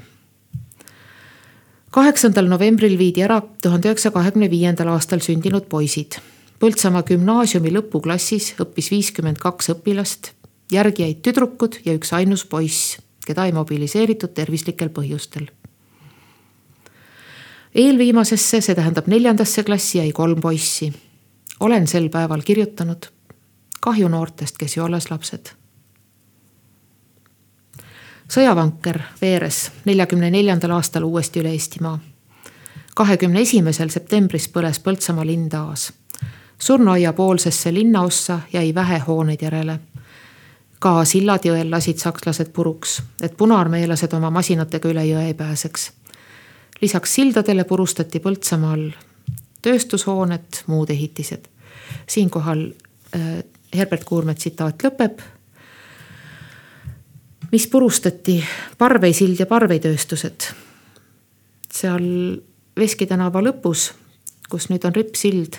Kaheksandal 1.91 2.49
novembril 2.49 2.97
viidi 2.97 3.23
ära 3.25 3.41
tuhande 3.61 3.89
üheksasaja 3.89 4.15
kahekümne 4.15 4.49
viiendal 4.51 4.91
aastal 4.93 5.23
sündinud 5.23 5.69
poisid. 5.69 6.19
Põltsamaa 6.59 7.05
gümnaasiumi 7.05 7.71
lõpuklassis 7.75 8.55
õppis 8.61 8.89
viiskümmend 8.91 9.37
kaks 9.41 9.69
õpilast, 9.75 10.31
järgi 10.73 11.05
jäid 11.05 11.21
tüdrukud 11.25 11.79
ja 11.85 11.93
üks 11.97 12.13
ainus 12.17 12.47
poiss, 12.49 12.97
keda 13.25 13.45
ei 13.45 13.53
mobiliseeritud 13.53 14.33
tervislikel 14.33 14.89
põhjustel 14.89 15.51
eelviimasesse, 17.77 18.61
see 18.61 18.75
tähendab 18.75 19.07
neljandasse 19.11 19.63
klassi 19.63 19.99
jäi 19.99 20.11
kolm 20.11 20.41
poissi. 20.41 20.93
olen 21.59 21.87
sel 21.87 22.09
päeval 22.09 22.41
kirjutanud. 22.41 23.05
kahju 23.81 24.07
noortest, 24.09 24.57
kes 24.57 24.77
ju 24.77 24.83
alles 24.83 25.11
lapsed. 25.11 25.56
Sõjavanker 28.27 29.01
veeres 29.21 29.71
neljakümne 29.85 30.31
neljandal 30.31 30.71
aastal 30.71 31.03
uuesti 31.03 31.39
üle 31.39 31.49
Eestimaa. 31.49 31.99
kahekümne 32.95 33.41
esimesel 33.41 33.89
septembris 33.89 34.49
põles 34.49 34.79
Põltsamaa 34.79 35.25
linn 35.25 35.49
taas. 35.49 35.93
surnuaia 36.59 37.13
poolsesse 37.13 37.73
linnaossa 37.73 38.39
jäi 38.53 38.75
vähe 38.75 38.99
hooneid 38.99 39.41
järele 39.41 39.79
ka 40.79 41.05
sillad 41.05 41.45
jõel 41.45 41.71
lasid 41.71 41.97
sakslased 41.97 42.53
puruks, 42.53 43.01
et 43.21 43.37
punaarmeelased 43.37 44.13
oma 44.13 44.29
masinatega 44.29 44.89
üle 44.89 45.05
jõe 45.05 45.25
ei 45.27 45.33
pääseks 45.33 45.91
lisaks 46.81 47.15
sildadele 47.15 47.63
purustati 47.63 48.19
Põltsamaal 48.19 48.89
tööstushooned, 49.61 50.63
muud 50.67 50.89
ehitised. 50.93 51.47
siinkohal 52.07 52.67
äh, 53.15 53.43
Herbert 53.75 54.03
Kuurme 54.03 54.35
tsitaat 54.35 54.83
lõpeb. 54.83 55.21
Mis 57.51 57.67
purustati, 57.67 58.43
Parvei 58.77 59.13
sild 59.13 59.39
ja 59.39 59.45
Parvei 59.45 59.79
tööstused. 59.79 60.49
seal 61.73 62.03
Veski 62.77 63.05
tänava 63.09 63.41
lõpus, 63.41 63.91
kus 64.49 64.69
nüüd 64.69 64.85
on 64.85 64.93
rippsild, 64.95 65.57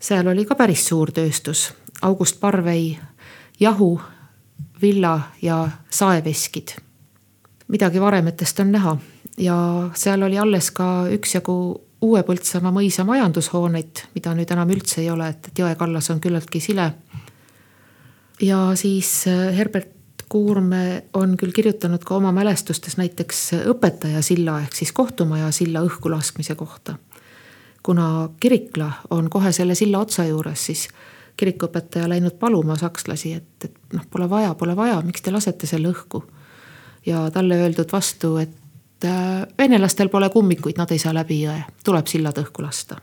seal 0.00 0.26
oli 0.26 0.44
ka 0.44 0.56
päris 0.58 0.86
suur 0.88 1.12
tööstus, 1.14 1.70
August 2.02 2.40
Parvei 2.40 2.98
jahu, 3.60 4.00
villa 4.82 5.20
ja 5.42 5.68
saeveskid. 5.90 6.76
midagi 7.68 8.00
varemetest 8.00 8.60
on 8.60 8.72
näha 8.72 8.96
ja 9.38 9.90
seal 9.94 10.22
oli 10.22 10.38
alles 10.38 10.70
ka 10.70 11.06
üksjagu 11.10 11.86
Uue 12.00 12.22
Põltsamaa 12.24 12.72
mõisa 12.72 13.04
majandushooneid, 13.04 14.06
mida 14.14 14.32
nüüd 14.34 14.50
enam 14.50 14.70
üldse 14.72 15.02
ei 15.02 15.10
ole, 15.12 15.28
et, 15.28 15.50
jõe 15.58 15.74
kallas 15.76 16.10
on 16.10 16.20
küllaltki 16.20 16.60
sile. 16.60 16.92
ja 18.40 18.72
siis 18.74 19.26
Herbert 19.28 19.99
Kuurme 20.30 21.02
on 21.18 21.32
küll 21.36 21.50
kirjutanud 21.50 22.04
ka 22.06 22.14
oma 22.14 22.30
mälestustes 22.32 22.94
näiteks 23.00 23.40
õpetaja 23.72 24.22
silla 24.22 24.60
ehk 24.62 24.76
siis 24.78 24.92
kohtumaja 24.94 25.50
silla 25.50 25.82
õhku 25.82 26.10
laskmise 26.10 26.54
kohta. 26.54 26.96
kuna 27.82 28.28
kirikla 28.40 28.92
on 29.10 29.30
kohe 29.30 29.52
selle 29.52 29.74
silla 29.74 29.98
otsa 29.98 30.24
juures, 30.24 30.66
siis 30.66 30.88
kirikuõpetaja 31.36 32.08
läinud 32.08 32.36
paluma 32.38 32.76
sakslasi, 32.76 33.32
et, 33.32 33.64
et 33.64 33.76
noh, 33.92 34.04
pole 34.10 34.30
vaja, 34.30 34.54
pole 34.54 34.76
vaja, 34.76 35.00
miks 35.02 35.22
te 35.22 35.30
lasete 35.30 35.66
selle 35.66 35.88
õhku. 35.88 36.22
ja 37.06 37.30
talle 37.30 37.56
öeldud 37.56 37.92
vastu, 37.92 38.36
et 38.36 38.60
Äh, 39.04 39.46
venelastel 39.58 40.08
pole 40.08 40.28
kummikuid, 40.28 40.76
nad 40.76 40.90
ei 40.92 40.98
saa 41.00 41.14
läbi 41.16 41.38
jõe, 41.40 41.62
tuleb 41.84 42.06
sillad 42.06 42.36
õhku 42.36 42.60
lasta. 42.62 42.98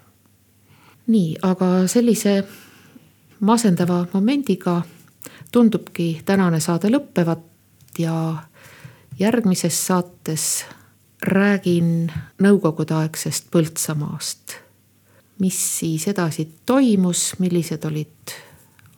nii, 1.07 1.37
aga 1.41 1.87
sellise 1.87 2.43
masendava 3.39 4.05
momendiga 4.13 4.81
tundubki 5.51 6.21
tänane 6.25 6.59
saade 6.59 6.89
lõppevat 6.91 7.43
ja 7.99 8.35
järgmises 9.19 9.79
saates 9.87 10.65
räägin 11.21 12.11
nõukogudeaegsest 12.43 13.51
Põltsamaast. 13.51 14.57
mis 15.39 15.79
siis 15.79 16.07
edasi 16.07 16.49
toimus, 16.65 17.35
millised 17.39 17.85
olid 17.85 18.33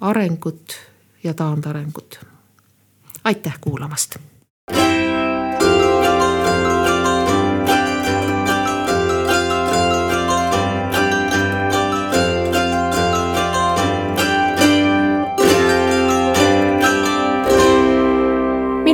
arengud 0.01 0.75
ja 1.23 1.33
taandarengud. 1.33 2.19
aitäh 3.23 3.59
kuulamast 3.61 4.15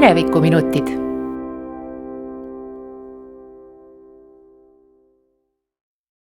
minevikuminutid 0.05 1.04